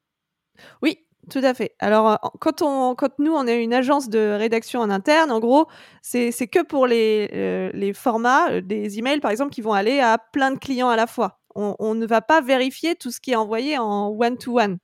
Oui, 0.81 1.05
tout 1.29 1.39
à 1.39 1.53
fait. 1.53 1.75
Alors, 1.79 2.19
quand, 2.39 2.61
on, 2.61 2.95
quand 2.95 3.17
nous, 3.19 3.33
on 3.33 3.47
est 3.47 3.63
une 3.63 3.73
agence 3.73 4.09
de 4.09 4.35
rédaction 4.37 4.79
en 4.81 4.89
interne, 4.89 5.31
en 5.31 5.39
gros, 5.39 5.67
c'est 6.01 6.31
que 6.47 6.63
pour 6.63 6.85
les, 6.87 7.29
euh, 7.33 7.71
les 7.73 7.93
formats 7.93 8.51
euh, 8.51 8.61
des 8.61 8.99
emails, 8.99 9.19
par 9.19 9.31
exemple, 9.31 9.51
qui 9.51 9.61
vont 9.61 9.73
aller 9.73 9.99
à 9.99 10.17
plein 10.17 10.51
de 10.51 10.59
clients 10.59 10.89
à 10.89 10.95
la 10.95 11.07
fois. 11.07 11.39
On, 11.57 11.95
ne 11.95 12.05
va 12.05 12.19
pas 12.19 12.41
vérifier 12.41 12.95
tout 12.95 13.11
ce 13.11 13.21
qui 13.21 13.31
est 13.31 13.37
envoyé 13.37 13.77
en 13.77 14.09
one-to-one. 14.09 14.77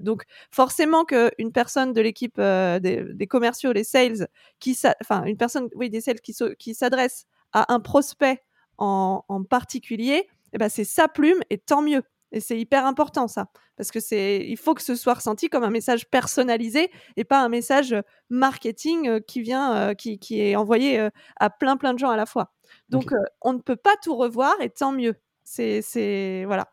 Donc, 0.00 0.24
forcément 0.50 1.04
qu'une 1.04 1.52
personne 1.52 1.92
de 1.92 2.00
l'équipe 2.00 2.36
euh, 2.38 2.78
des, 2.78 3.26
commerciaux, 3.26 3.72
les 3.72 3.84
sales, 3.84 4.28
qui 4.58 4.76
enfin, 5.00 5.24
une 5.24 5.36
personne, 5.36 5.68
oui, 5.74 5.90
des 5.90 6.00
sales 6.00 6.20
qui, 6.20 6.34
qui 6.58 6.74
s'adresse 6.74 7.26
à 7.52 7.72
un 7.72 7.80
prospect 7.80 8.42
en, 8.78 9.24
en 9.28 9.44
particulier, 9.44 10.28
eh 10.52 10.58
ben, 10.58 10.68
c'est 10.68 10.84
sa 10.84 11.08
plume 11.08 11.40
et 11.50 11.58
tant 11.58 11.82
mieux. 11.82 12.02
Et 12.32 12.40
c'est 12.40 12.58
hyper 12.58 12.84
important 12.84 13.28
ça, 13.28 13.46
parce 13.76 13.92
que 13.92 14.00
c'est, 14.00 14.44
il 14.48 14.56
faut 14.56 14.74
que 14.74 14.82
ce 14.82 14.96
soit 14.96 15.14
ressenti 15.14 15.48
comme 15.48 15.62
un 15.62 15.70
message 15.70 16.10
personnalisé 16.10 16.90
et 17.16 17.22
pas 17.22 17.40
un 17.40 17.48
message 17.48 17.94
marketing 18.28 19.08
euh, 19.08 19.20
qui 19.20 19.40
vient, 19.40 19.76
euh, 19.76 19.94
qui, 19.94 20.18
qui, 20.18 20.40
est 20.40 20.56
envoyé 20.56 21.08
à 21.36 21.50
plein 21.50 21.76
plein 21.76 21.94
de 21.94 21.98
gens 22.00 22.10
à 22.10 22.16
la 22.16 22.26
fois. 22.26 22.52
Donc 22.88 23.12
on 23.40 23.52
ne 23.52 23.60
peut 23.60 23.76
pas 23.76 23.94
tout 24.02 24.16
revoir 24.16 24.54
et 24.60 24.70
tant 24.70 24.90
mieux. 24.90 25.14
C'est, 25.44 25.80
c'est 25.80 26.44
voilà, 26.46 26.72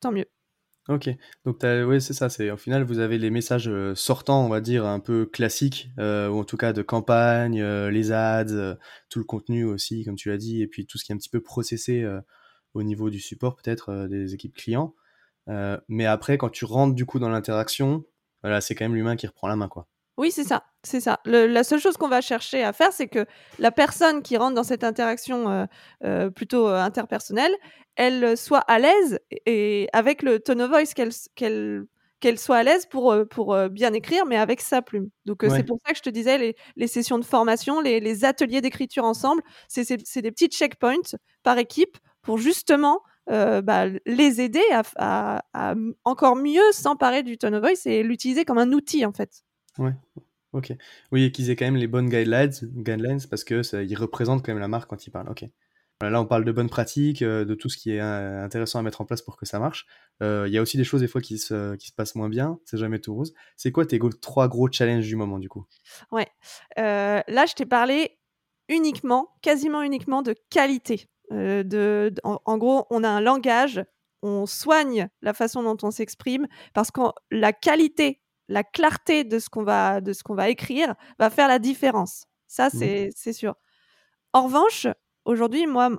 tant 0.00 0.10
mieux. 0.10 0.26
Ok, 0.92 1.08
donc 1.44 1.58
oui 1.62 2.00
c'est 2.00 2.12
ça, 2.12 2.28
c'est 2.28 2.50
au 2.50 2.56
final 2.56 2.82
vous 2.84 2.98
avez 2.98 3.16
les 3.16 3.30
messages 3.30 3.70
sortants, 3.94 4.44
on 4.44 4.48
va 4.48 4.60
dire 4.60 4.84
un 4.84 5.00
peu 5.00 5.26
classiques, 5.26 5.88
ou 5.98 6.02
en 6.02 6.44
tout 6.44 6.56
cas 6.56 6.72
de 6.72 6.82
campagne, 6.82 7.62
les 7.62 8.12
ads, 8.12 8.76
tout 9.08 9.18
le 9.18 9.24
contenu 9.24 9.64
aussi, 9.64 10.04
comme 10.04 10.16
tu 10.16 10.28
l'as 10.28 10.36
dit, 10.36 10.60
et 10.60 10.66
puis 10.66 10.86
tout 10.86 10.98
ce 10.98 11.04
qui 11.04 11.12
est 11.12 11.14
un 11.14 11.18
petit 11.18 11.30
peu 11.30 11.40
processé 11.40 12.04
au 12.74 12.82
niveau 12.82 13.10
du 13.10 13.20
support 13.20 13.56
peut-être 13.56 13.90
euh, 13.90 14.08
des 14.08 14.34
équipes 14.34 14.54
clients. 14.54 14.94
Euh, 15.48 15.78
mais 15.88 16.06
après, 16.06 16.38
quand 16.38 16.50
tu 16.50 16.64
rentres 16.64 16.94
du 16.94 17.06
coup 17.06 17.18
dans 17.18 17.28
l'interaction, 17.28 18.04
c'est 18.60 18.74
quand 18.74 18.84
même 18.84 18.94
l'humain 18.94 19.14
qui 19.14 19.26
reprend 19.26 19.46
la 19.46 19.56
main, 19.56 19.68
quoi. 19.68 19.86
Oui, 20.22 20.30
c'est 20.30 20.44
ça, 20.44 20.62
c'est 20.84 21.00
ça. 21.00 21.18
la 21.24 21.64
seule 21.64 21.80
chose 21.80 21.96
qu'on 21.96 22.06
va 22.06 22.20
chercher 22.20 22.62
à 22.62 22.72
faire, 22.72 22.92
c'est 22.92 23.08
que 23.08 23.26
la 23.58 23.72
personne 23.72 24.22
qui 24.22 24.36
rentre 24.36 24.54
dans 24.54 24.62
cette 24.62 24.84
interaction 24.84 25.66
euh, 26.04 26.30
plutôt 26.30 26.68
interpersonnelle, 26.68 27.52
elle 27.96 28.36
soit 28.36 28.60
à 28.60 28.78
l'aise 28.78 29.18
et 29.46 29.88
avec 29.92 30.22
le 30.22 30.38
tone 30.38 30.62
of 30.62 30.70
voice 30.70 30.94
qu'elle 30.94 31.10
qu'elle 31.34 31.86
qu'elle 32.20 32.38
soit 32.38 32.58
à 32.58 32.62
l'aise 32.62 32.86
pour, 32.86 33.16
pour 33.30 33.56
bien 33.68 33.92
écrire, 33.94 34.24
mais 34.26 34.36
avec 34.36 34.60
sa 34.60 34.80
plume. 34.80 35.08
Donc 35.24 35.42
c'est 35.42 35.64
pour 35.64 35.78
ça 35.84 35.90
que 35.90 35.98
je 35.98 36.02
te 36.02 36.10
disais, 36.10 36.38
les, 36.38 36.54
les 36.76 36.86
sessions 36.86 37.18
de 37.18 37.24
formation, 37.24 37.80
les, 37.80 37.98
les 37.98 38.24
ateliers 38.24 38.60
d'écriture 38.60 39.04
ensemble, 39.04 39.42
c'est 39.66 39.90
des 40.22 40.30
petits 40.30 40.46
checkpoints 40.46 41.16
par 41.42 41.58
équipe 41.58 41.98
pour 42.22 42.38
justement 42.38 43.00
euh, 43.30 43.62
bah, 43.62 43.86
les 44.06 44.40
aider 44.40 44.62
à, 44.96 45.42
encore 46.04 46.36
mieux 46.36 46.72
s'emparer 46.72 47.24
du 47.24 47.38
tone 47.38 47.54
of 47.56 47.62
voice 47.62 47.86
et 47.86 48.02
l'utiliser 48.02 48.44
comme 48.44 48.58
un 48.58 48.72
outil 48.72 49.04
en 49.04 49.12
fait. 49.12 49.42
Ouais, 49.78 49.94
ok. 50.52 50.72
Oui, 51.12 51.24
et 51.24 51.32
qu'ils 51.32 51.50
aient 51.50 51.56
quand 51.56 51.64
même 51.64 51.76
les 51.76 51.86
bonnes 51.86 52.08
guidelines, 52.08 52.52
guidelines 52.62 53.20
parce 53.28 53.44
que 53.44 53.62
ça, 53.62 53.82
ils 53.82 53.94
représentent 53.96 54.44
quand 54.44 54.52
même 54.52 54.60
la 54.60 54.68
marque 54.68 54.90
quand 54.90 55.06
ils 55.06 55.10
parlent. 55.10 55.30
Ok. 55.30 55.44
là, 56.00 56.20
on 56.20 56.26
parle 56.26 56.44
de 56.44 56.52
bonnes 56.52 56.68
pratiques, 56.68 57.22
euh, 57.22 57.44
de 57.44 57.54
tout 57.54 57.68
ce 57.68 57.76
qui 57.76 57.92
est 57.92 58.00
euh, 58.00 58.44
intéressant 58.44 58.78
à 58.78 58.82
mettre 58.82 59.00
en 59.00 59.04
place 59.04 59.22
pour 59.22 59.36
que 59.36 59.46
ça 59.46 59.58
marche. 59.58 59.86
Il 60.20 60.50
y 60.50 60.58
a 60.58 60.62
aussi 60.62 60.76
des 60.76 60.84
choses 60.84 61.00
des 61.00 61.08
fois 61.08 61.20
qui 61.20 61.38
se, 61.38 61.74
qui 61.74 61.88
se 61.88 61.94
passent 61.94 62.14
moins 62.14 62.28
bien, 62.28 62.60
c'est 62.64 62.76
jamais 62.76 63.00
tout 63.00 63.12
rose. 63.12 63.34
C'est 63.56 63.72
quoi 63.72 63.84
tes 63.86 63.98
trois 64.20 64.46
gros 64.46 64.70
challenges 64.70 65.06
du 65.06 65.16
moment 65.16 65.40
du 65.40 65.48
coup? 65.48 65.66
Ouais. 66.12 66.28
là, 66.76 67.46
je 67.46 67.54
t'ai 67.54 67.66
parlé 67.66 68.18
uniquement, 68.68 69.28
quasiment 69.42 69.82
uniquement 69.82 70.22
de 70.22 70.34
qualité. 70.50 71.08
Euh, 71.32 71.62
de, 71.62 72.12
en, 72.24 72.58
gros, 72.58 72.86
on 72.90 73.04
a 73.04 73.08
un 73.08 73.20
langage, 73.20 73.84
on 74.22 74.46
soigne 74.46 75.08
la 75.20 75.34
façon 75.34 75.62
dont 75.62 75.76
on 75.82 75.90
s'exprime 75.90 76.46
parce 76.74 76.90
que 76.90 77.00
la 77.30 77.52
qualité, 77.52 78.21
la 78.52 78.64
clarté 78.64 79.24
de 79.24 79.38
ce 79.38 79.48
qu'on 79.48 79.64
va, 79.64 80.00
de 80.00 80.12
ce 80.12 80.22
qu'on 80.22 80.34
va 80.34 80.48
écrire 80.48 80.94
va 81.18 81.30
faire 81.30 81.48
la 81.48 81.58
différence. 81.58 82.26
Ça, 82.46 82.68
mmh. 82.68 83.10
c'est 83.14 83.32
sûr. 83.32 83.54
En 84.32 84.44
revanche, 84.44 84.86
aujourd'hui, 85.24 85.66
moi, 85.66 85.90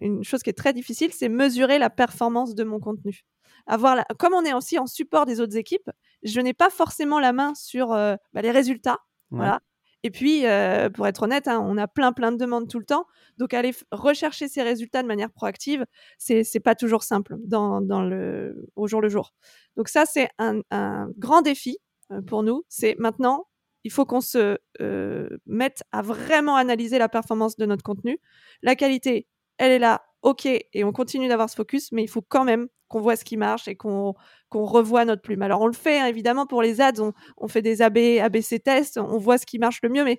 une 0.00 0.24
chose 0.24 0.42
qui 0.42 0.50
est 0.50 0.58
très 0.58 0.72
difficile, 0.72 1.12
c'est 1.12 1.28
mesurer 1.28 1.78
la 1.78 1.90
performance 1.90 2.54
de 2.54 2.64
mon 2.64 2.80
contenu. 2.80 3.24
Avoir 3.66 4.04
Comme 4.18 4.34
on 4.34 4.44
est 4.44 4.52
aussi 4.52 4.78
en 4.78 4.86
support 4.86 5.24
des 5.24 5.40
autres 5.40 5.56
équipes, 5.56 5.90
je 6.22 6.40
n'ai 6.40 6.52
pas 6.52 6.70
forcément 6.70 7.20
la 7.20 7.32
main 7.32 7.54
sur 7.54 7.92
euh, 7.92 8.16
bah, 8.32 8.42
les 8.42 8.50
résultats. 8.50 8.98
Voilà. 9.30 9.60
Et 10.04 10.10
puis, 10.10 10.46
euh, 10.46 10.90
pour 10.90 11.06
être 11.06 11.22
honnête, 11.22 11.48
hein, 11.48 11.64
on 11.64 11.78
a 11.78 11.88
plein, 11.88 12.12
plein 12.12 12.30
de 12.30 12.36
demandes 12.36 12.68
tout 12.68 12.78
le 12.78 12.84
temps. 12.84 13.06
Donc, 13.38 13.54
aller 13.54 13.74
rechercher 13.90 14.48
ces 14.48 14.62
résultats 14.62 15.02
de 15.02 15.08
manière 15.08 15.30
proactive, 15.30 15.86
c'est 16.18 16.42
n'est 16.54 16.60
pas 16.60 16.74
toujours 16.74 17.02
simple 17.02 17.36
dans, 17.46 17.80
dans, 17.80 18.02
le, 18.02 18.68
au 18.76 18.86
jour 18.86 19.00
le 19.00 19.08
jour. 19.08 19.32
Donc, 19.76 19.88
ça, 19.88 20.04
c'est 20.04 20.28
un, 20.38 20.60
un, 20.70 21.08
grand 21.16 21.40
défi 21.40 21.78
pour 22.26 22.42
nous. 22.42 22.64
C'est 22.68 22.96
maintenant, 22.98 23.46
il 23.84 23.92
faut 23.92 24.06
qu'on 24.06 24.20
se 24.20 24.58
euh, 24.80 25.28
mette 25.46 25.82
à 25.92 26.02
vraiment 26.02 26.56
analyser 26.56 26.98
la 26.98 27.08
performance 27.08 27.56
de 27.56 27.66
notre 27.66 27.82
contenu. 27.82 28.18
La 28.62 28.74
qualité, 28.74 29.28
elle 29.58 29.72
est 29.72 29.78
là, 29.78 30.02
ok, 30.22 30.46
et 30.46 30.84
on 30.84 30.92
continue 30.92 31.28
d'avoir 31.28 31.50
ce 31.50 31.56
focus, 31.56 31.92
mais 31.92 32.02
il 32.02 32.08
faut 32.08 32.22
quand 32.22 32.44
même 32.44 32.68
qu'on 32.88 33.00
voit 33.00 33.16
ce 33.16 33.24
qui 33.24 33.36
marche 33.36 33.68
et 33.68 33.76
qu'on 33.76 34.14
revoie 34.52 35.04
notre 35.04 35.22
plume. 35.22 35.42
Alors 35.42 35.60
on 35.60 35.66
le 35.66 35.74
fait 35.74 36.00
hein, 36.00 36.06
évidemment 36.06 36.46
pour 36.46 36.62
les 36.62 36.80
ads, 36.80 37.12
on, 37.36 37.48
fait 37.48 37.62
des 37.62 37.82
AB, 37.82 37.98
ABC 38.20 38.58
tests, 38.58 38.98
on 38.98 39.18
voit 39.18 39.38
ce 39.38 39.46
qui 39.46 39.58
marche 39.58 39.80
le 39.82 39.90
mieux, 39.90 40.04
mais 40.04 40.18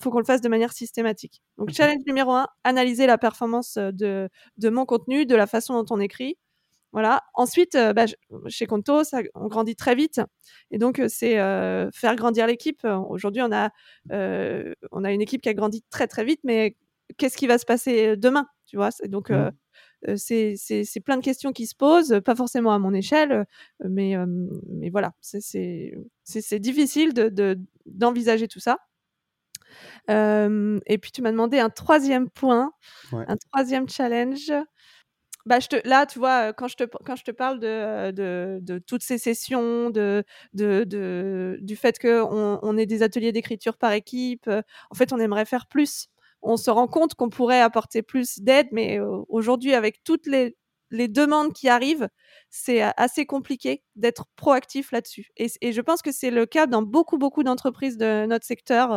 faut 0.00 0.10
qu'on 0.10 0.18
le 0.18 0.24
fasse 0.24 0.42
de 0.42 0.48
manière 0.50 0.72
systématique. 0.72 1.42
Donc, 1.56 1.70
challenge 1.70 2.02
numéro 2.06 2.32
un, 2.32 2.46
analyser 2.64 3.06
la 3.06 3.16
performance 3.16 3.78
de, 3.78 4.28
de 4.58 4.68
mon 4.68 4.84
contenu, 4.84 5.24
de 5.24 5.34
la 5.34 5.46
façon 5.46 5.82
dont 5.82 5.94
on 5.96 6.00
écrit. 6.00 6.36
Voilà. 6.96 7.22
Ensuite, 7.34 7.76
bah, 7.94 8.06
chez 8.48 8.64
Conto, 8.64 9.04
ça, 9.04 9.20
on 9.34 9.48
grandit 9.48 9.76
très 9.76 9.94
vite. 9.94 10.22
Et 10.70 10.78
donc, 10.78 11.02
c'est 11.08 11.34
faire 11.92 12.16
grandir 12.16 12.46
l'équipe. 12.46 12.86
Aujourd'hui, 13.10 13.42
on, 13.42 13.52
a, 13.52 13.68
on 14.10 15.04
a 15.04 15.12
une 15.12 15.20
équipe 15.20 15.42
qui 15.42 15.50
a 15.50 15.54
grandi 15.54 15.84
très, 15.90 16.06
très 16.06 16.24
vite, 16.24 16.40
mais 16.42 16.74
qu'est-ce 17.18 17.36
qui 17.36 17.46
va 17.46 17.58
se 17.58 17.66
passer 17.66 18.16
demain 18.16 18.46
tu 18.66 18.76
vois? 18.76 18.90
Donc 19.08 19.30
mmh 19.30 19.50
c'est 20.16 21.00
plein 21.04 21.16
de 21.16 21.22
questions 21.22 21.52
qui 21.52 21.66
se 21.66 21.74
posent, 21.74 22.20
pas 22.24 22.36
forcément 22.36 22.72
à 22.72 22.78
mon 22.78 22.92
échelle, 22.92 23.44
mais, 23.84 24.14
mais 24.68 24.90
voilà, 24.90 25.12
c'est 25.20 26.60
difficile 26.60 27.12
d'envisager 27.86 28.46
de, 28.46 28.52
tout 28.52 28.60
ça. 28.60 28.78
et 30.08 30.98
puis 30.98 31.10
tu 31.10 31.22
m'as 31.22 31.32
demandé 31.32 31.58
un 31.58 31.70
troisième 31.70 32.30
point, 32.30 32.72
un 33.12 33.36
troisième 33.36 33.88
challenge. 33.88 34.52
Bah, 35.46 35.60
je 35.60 35.68
te, 35.68 35.76
là, 35.88 36.06
tu 36.06 36.18
vois, 36.18 36.52
quand 36.52 36.66
je 36.68 36.76
te, 36.76 36.84
quand 37.04 37.14
je 37.16 37.22
te 37.24 37.30
parle 37.30 37.60
de, 37.60 38.10
de, 38.10 38.58
de 38.60 38.78
toutes 38.78 39.02
ces 39.02 39.16
sessions, 39.18 39.90
de, 39.90 40.24
de, 40.54 40.84
de 40.84 41.58
du 41.62 41.76
fait 41.76 41.98
qu'on 42.00 42.58
on 42.62 42.76
ait 42.76 42.86
des 42.86 43.02
ateliers 43.02 43.30
d'écriture 43.32 43.76
par 43.78 43.92
équipe, 43.92 44.48
en 44.48 44.94
fait, 44.94 45.12
on 45.12 45.18
aimerait 45.20 45.44
faire 45.44 45.66
plus 45.66 46.08
on 46.42 46.56
se 46.56 46.70
rend 46.70 46.86
compte 46.86 47.14
qu'on 47.14 47.28
pourrait 47.30 47.60
apporter 47.60 48.02
plus 48.02 48.38
d'aide, 48.40 48.68
mais 48.72 49.00
aujourd'hui, 49.28 49.74
avec 49.74 50.02
toutes 50.04 50.26
les, 50.26 50.56
demandes 51.08 51.52
qui 51.52 51.68
arrivent, 51.68 52.08
c'est 52.50 52.80
assez 52.96 53.26
compliqué 53.26 53.82
d'être 53.96 54.26
proactif 54.36 54.92
là-dessus. 54.92 55.28
Et, 55.36 55.72
je 55.72 55.80
pense 55.80 56.02
que 56.02 56.12
c'est 56.12 56.30
le 56.30 56.46
cas 56.46 56.66
dans 56.68 56.82
beaucoup, 56.82 57.18
beaucoup 57.18 57.42
d'entreprises 57.42 57.96
de 57.96 58.26
notre 58.26 58.46
secteur 58.46 58.90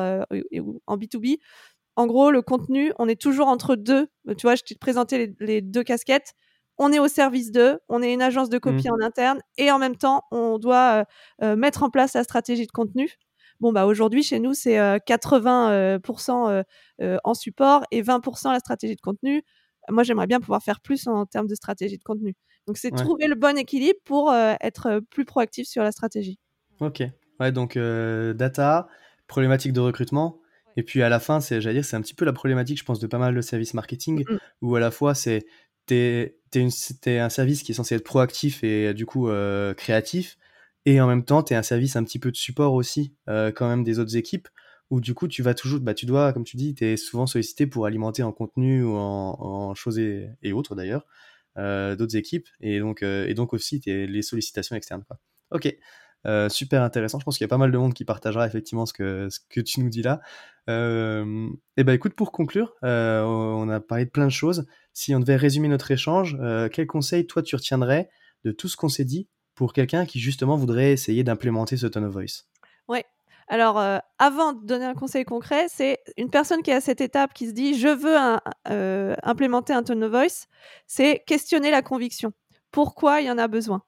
en 0.85 0.97
B2B. 0.97 1.39
En 1.99 2.07
gros, 2.07 2.31
le 2.31 2.41
contenu, 2.41 2.93
on 2.97 3.09
est 3.09 3.19
toujours 3.19 3.49
entre 3.49 3.75
deux. 3.75 4.07
Tu 4.37 4.43
vois, 4.43 4.55
je 4.55 4.63
t'ai 4.63 4.73
présenté 4.75 5.35
les, 5.41 5.59
deux 5.59 5.83
casquettes. 5.83 6.33
On 6.77 6.93
est 6.93 6.99
au 6.99 7.09
service 7.09 7.51
d'eux, 7.51 7.77
on 7.89 8.01
est 8.01 8.13
une 8.13 8.21
agence 8.21 8.47
de 8.47 8.57
copie 8.57 8.87
mmh. 8.87 8.93
en 8.93 9.05
interne 9.05 9.41
et 9.57 9.69
en 9.69 9.79
même 9.79 9.97
temps, 9.97 10.23
on 10.31 10.59
doit 10.59 11.03
mettre 11.41 11.83
en 11.83 11.89
place 11.89 12.13
la 12.13 12.23
stratégie 12.23 12.65
de 12.65 12.71
contenu. 12.71 13.11
Bon, 13.59 13.73
bah 13.73 13.85
aujourd'hui, 13.85 14.23
chez 14.23 14.39
nous, 14.39 14.53
c'est 14.53 14.77
80% 14.77 16.63
en 17.25 17.33
support 17.33 17.83
et 17.91 18.01
20% 18.01 18.53
la 18.53 18.59
stratégie 18.59 18.95
de 18.95 19.01
contenu. 19.01 19.43
Moi, 19.89 20.03
j'aimerais 20.03 20.27
bien 20.27 20.39
pouvoir 20.39 20.63
faire 20.63 20.79
plus 20.79 21.05
en 21.05 21.25
termes 21.25 21.47
de 21.47 21.55
stratégie 21.55 21.97
de 21.97 22.03
contenu. 22.03 22.33
Donc, 22.65 22.77
c'est 22.77 22.91
trouver 22.91 23.27
le 23.27 23.35
bon 23.35 23.57
équilibre 23.57 23.99
pour 24.05 24.33
être 24.33 25.01
plus 25.09 25.25
proactif 25.25 25.67
sur 25.67 25.83
la 25.83 25.91
stratégie. 25.91 26.39
Ok. 26.79 27.03
Ouais, 27.41 27.51
donc 27.51 27.77
data, 27.77 28.87
problématique 29.27 29.73
de 29.73 29.81
recrutement. 29.81 30.39
Et 30.77 30.83
puis 30.83 31.01
à 31.01 31.09
la 31.09 31.19
fin, 31.19 31.39
c'est, 31.39 31.61
j'allais 31.61 31.75
dire, 31.75 31.85
c'est 31.85 31.95
un 31.95 32.01
petit 32.01 32.13
peu 32.13 32.25
la 32.25 32.33
problématique, 32.33 32.79
je 32.79 32.85
pense, 32.85 32.99
de 32.99 33.07
pas 33.07 33.17
mal 33.17 33.35
de 33.35 33.41
services 33.41 33.73
marketing, 33.73 34.23
mmh 34.27 34.37
où 34.61 34.75
à 34.75 34.79
la 34.79 34.91
fois 34.91 35.15
c'est 35.15 35.45
t'es, 35.85 36.37
es, 36.53 37.19
un 37.19 37.29
service 37.29 37.63
qui 37.63 37.71
est 37.71 37.75
censé 37.75 37.95
être 37.95 38.03
proactif 38.03 38.63
et 38.63 38.93
du 38.93 39.05
coup 39.05 39.29
créatif, 39.75 40.37
et 40.85 41.01
en 41.01 41.07
même 41.07 41.23
temps, 41.23 41.43
tu 41.43 41.53
es 41.53 41.55
un 41.55 41.63
service 41.63 41.95
un 41.95 42.03
petit 42.03 42.19
peu 42.19 42.31
de 42.31 42.37
support 42.37 42.73
aussi, 42.73 43.13
euh, 43.27 43.51
quand 43.51 43.67
même, 43.67 43.83
des 43.83 43.99
autres 43.99 44.15
équipes, 44.15 44.47
où 44.89 45.01
du 45.01 45.13
coup, 45.13 45.27
tu 45.27 45.43
vas 45.43 45.53
toujours, 45.53 45.79
bah, 45.79 45.93
tu 45.93 46.05
dois, 46.05 46.33
comme 46.33 46.43
tu 46.43 46.57
dis, 46.57 46.73
tu 46.73 46.85
es 46.85 46.97
souvent 46.97 47.27
sollicité 47.27 47.67
pour 47.67 47.85
alimenter 47.85 48.23
en 48.23 48.31
contenu 48.31 48.83
ou 48.83 48.95
en, 48.95 49.75
choses 49.75 49.99
et, 49.99 50.51
autres 50.51 50.75
d'ailleurs, 50.75 51.05
euh, 51.57 51.95
d'autres 51.95 52.15
équipes, 52.15 52.47
et 52.61 52.79
donc, 52.79 53.03
euh, 53.03 53.27
et 53.27 53.33
donc 53.33 53.53
aussi 53.53 53.81
es 53.85 54.07
les 54.07 54.21
sollicitations 54.21 54.75
externes. 54.75 55.03
Quoi. 55.07 55.19
Ok, 55.51 55.75
super 56.49 56.83
intéressant. 56.83 57.19
Je 57.19 57.25
pense 57.25 57.37
qu'il 57.37 57.45
y 57.45 57.49
a 57.49 57.49
pas 57.49 57.57
mal 57.57 57.71
de 57.71 57.77
monde 57.77 57.93
qui 57.93 58.05
partagera 58.05 58.45
effectivement 58.45 58.85
ce 58.85 58.93
que, 58.93 59.29
ce 59.29 59.39
que 59.49 59.61
tu 59.61 59.81
nous 59.81 59.89
dis 59.89 60.01
là. 60.01 60.19
et 60.67 61.83
ben 61.83 61.93
écoute, 61.93 62.13
pour 62.13 62.31
conclure, 62.31 62.75
on 62.81 63.69
a 63.69 63.79
parlé 63.79 64.05
de 64.05 64.09
plein 64.09 64.25
de 64.25 64.31
choses. 64.31 64.65
Si 64.93 65.15
on 65.15 65.19
devait 65.19 65.35
résumer 65.35 65.67
notre 65.67 65.91
échange, 65.91 66.37
quel 66.71 66.87
conseil 66.87 67.27
toi 67.27 67.41
tu 67.41 67.55
retiendrais 67.55 68.09
de 68.43 68.51
tout 68.51 68.67
ce 68.67 68.77
qu'on 68.77 68.89
s'est 68.89 69.05
dit 69.05 69.27
pour 69.55 69.73
quelqu'un 69.73 70.05
qui 70.05 70.19
justement 70.19 70.55
voudrait 70.55 70.93
essayer 70.93 71.23
d'implémenter 71.23 71.77
ce 71.77 71.87
tone 71.87 72.05
of 72.05 72.13
voice? 72.13 72.45
Ouais. 72.87 73.05
Alors, 73.49 73.79
euh, 73.79 73.97
avant 74.19 74.53
de 74.53 74.63
donner 74.65 74.85
un 74.85 74.93
conseil 74.93 75.25
concret, 75.25 75.65
c'est 75.69 75.99
une 76.17 76.29
personne 76.29 76.61
qui 76.61 76.69
est 76.69 76.75
à 76.75 76.81
cette 76.81 77.01
étape 77.01 77.33
qui 77.33 77.47
se 77.47 77.51
dit 77.51 77.77
je 77.77 77.87
veux 77.87 78.15
euh, 78.69 79.15
implémenter 79.23 79.73
un 79.73 79.81
tone 79.81 80.03
of 80.03 80.11
voice, 80.11 80.45
c'est 80.85 81.23
questionner 81.25 81.71
la 81.71 81.81
conviction. 81.81 82.31
Pourquoi 82.71 83.21
il 83.21 83.27
y 83.27 83.31
en 83.31 83.39
a 83.39 83.47
besoin? 83.47 83.81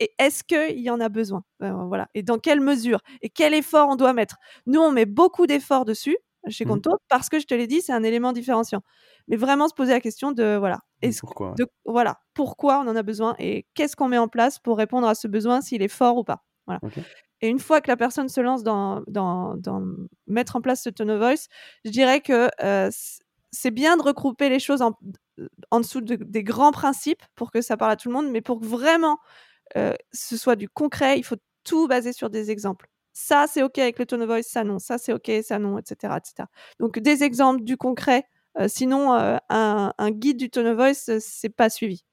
Et 0.00 0.12
est-ce 0.18 0.44
qu'il 0.44 0.80
y 0.80 0.90
en 0.90 1.00
a 1.00 1.08
besoin? 1.08 1.44
Euh, 1.62 1.72
Voilà. 1.86 2.08
Et 2.14 2.22
dans 2.22 2.38
quelle 2.38 2.60
mesure? 2.60 3.00
Et 3.22 3.30
quel 3.30 3.54
effort 3.54 3.88
on 3.88 3.96
doit 3.96 4.12
mettre? 4.12 4.36
Nous, 4.66 4.80
on 4.80 4.92
met 4.92 5.06
beaucoup 5.06 5.46
d'efforts 5.46 5.84
dessus 5.84 6.16
chez 6.48 6.64
mmh. 6.64 6.68
Conto 6.68 6.90
parce 7.08 7.28
que 7.28 7.40
je 7.40 7.46
te 7.46 7.54
l'ai 7.54 7.66
dit, 7.66 7.80
c'est 7.80 7.92
un 7.92 8.02
élément 8.02 8.32
différenciant. 8.32 8.82
Mais 9.28 9.36
vraiment 9.36 9.68
se 9.68 9.74
poser 9.74 9.92
la 9.92 10.00
question 10.00 10.32
de 10.32 10.56
voilà, 10.56 10.78
pourquoi 11.20 11.54
voilà, 11.84 12.20
pourquoi 12.34 12.78
on 12.80 12.88
en 12.88 12.94
a 12.94 13.02
besoin 13.02 13.34
et 13.38 13.66
qu'est-ce 13.74 13.96
qu'on 13.96 14.08
met 14.08 14.18
en 14.18 14.28
place 14.28 14.58
pour 14.60 14.78
répondre 14.78 15.08
à 15.08 15.14
ce 15.14 15.26
besoin 15.26 15.60
s'il 15.60 15.82
est 15.82 15.88
fort 15.88 16.16
ou 16.16 16.24
pas? 16.24 16.44
Voilà. 16.66 16.80
Et 17.42 17.48
une 17.48 17.58
fois 17.58 17.80
que 17.80 17.90
la 17.90 17.96
personne 17.96 18.28
se 18.28 18.40
lance 18.40 18.62
dans, 18.62 19.02
dans, 19.08 19.56
mettre 20.26 20.56
en 20.56 20.60
place 20.60 20.82
ce 20.82 20.90
tone 20.90 21.10
of 21.10 21.18
voice, 21.18 21.48
je 21.84 21.90
dirais 21.90 22.20
que 22.20 22.48
euh, 22.62 22.88
c'est 23.50 23.70
bien 23.70 23.96
de 23.96 24.02
regrouper 24.02 24.48
les 24.48 24.58
choses 24.58 24.82
en, 24.82 24.98
en 25.70 25.80
dessous 25.80 26.00
des 26.00 26.42
grands 26.42 26.72
principes 26.72 27.22
pour 27.34 27.50
que 27.50 27.60
ça 27.60 27.76
parle 27.76 27.92
à 27.92 27.96
tout 27.96 28.08
le 28.08 28.14
monde, 28.14 28.30
mais 28.30 28.40
pour 28.40 28.60
que 28.60 28.66
vraiment 28.66 29.18
euh, 29.76 29.94
ce 30.12 30.36
soit 30.36 30.56
du 30.56 30.68
concret, 30.68 31.18
il 31.18 31.24
faut 31.24 31.36
tout 31.64 31.88
baser 31.88 32.12
sur 32.12 32.30
des 32.30 32.50
exemples. 32.50 32.88
Ça, 33.12 33.46
c'est 33.48 33.62
OK 33.62 33.78
avec 33.78 33.98
le 33.98 34.06
tone 34.06 34.22
of 34.22 34.28
voice, 34.28 34.42
ça 34.42 34.62
non, 34.62 34.78
ça 34.78 34.98
c'est 34.98 35.12
OK, 35.12 35.30
ça 35.42 35.58
non, 35.58 35.78
etc. 35.78 36.14
etc. 36.16 36.48
Donc 36.78 36.98
des 36.98 37.22
exemples, 37.22 37.64
du 37.64 37.76
concret, 37.76 38.24
euh, 38.58 38.68
sinon, 38.68 39.14
euh, 39.14 39.36
un, 39.48 40.10
guide 40.10 40.36
du 40.36 40.50
tone 40.50 40.66
of 40.66 40.76
voice, 40.76 41.18
c'est 41.20 41.48
pas 41.48 41.70
suivi. 41.70 42.04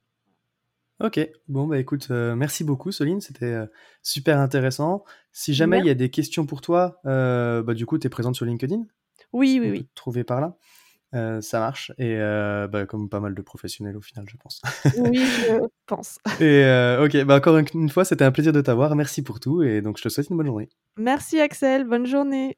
Ok, 1.00 1.20
bon 1.50 1.68
bah 1.68 1.80
écoute, 1.80 2.10
merci 2.12 2.64
beaucoup 2.64 2.92
Soline, 2.92 3.20
c'était 3.20 3.58
super 4.04 4.40
intéressant. 4.40 5.04
Si 5.34 5.54
jamais 5.54 5.80
il 5.80 5.86
y 5.86 5.90
a 5.90 5.96
des 5.96 6.10
questions 6.10 6.46
pour 6.46 6.62
toi, 6.62 7.02
bah, 7.04 7.74
du 7.74 7.86
coup 7.86 7.98
tu 7.98 8.08
es 8.08 8.10
présente 8.10 8.36
sur 8.36 8.46
LinkedIn? 8.46 8.86
Oui, 9.34 9.60
oui, 9.60 9.70
oui. 9.72 9.88
Trouver 9.96 10.24
par 10.24 10.40
là 10.40 10.56
ça 11.14 11.60
marche, 11.60 11.92
et 11.98 12.18
bah, 12.18 12.86
comme 12.88 13.10
pas 13.10 13.20
mal 13.20 13.36
de 13.36 13.42
professionnels 13.42 13.98
au 13.98 14.02
final, 14.02 14.26
je 14.28 14.38
pense. 14.38 14.62
oui, 14.98 15.20
je 15.20 15.60
pense. 15.86 16.18
Et 16.40 16.64
ok, 17.00 17.26
bah 17.26 17.38
encore 17.38 17.58
une 17.58 17.90
fois, 17.90 18.06
c'était 18.06 18.26
un 18.26 18.32
plaisir 18.32 18.52
de 18.54 18.62
t'avoir. 18.62 18.96
Merci 18.96 19.22
pour 19.22 19.40
tout, 19.40 19.64
et 19.64 19.82
donc 19.82 19.98
je 19.98 20.04
te 20.04 20.10
souhaite 20.10 20.30
une 20.30 20.38
bonne 20.38 20.48
journée. 20.48 20.70
Merci 20.98 21.40
Axel, 21.40 21.86
bonne 21.86 22.06
journée. 22.06 22.58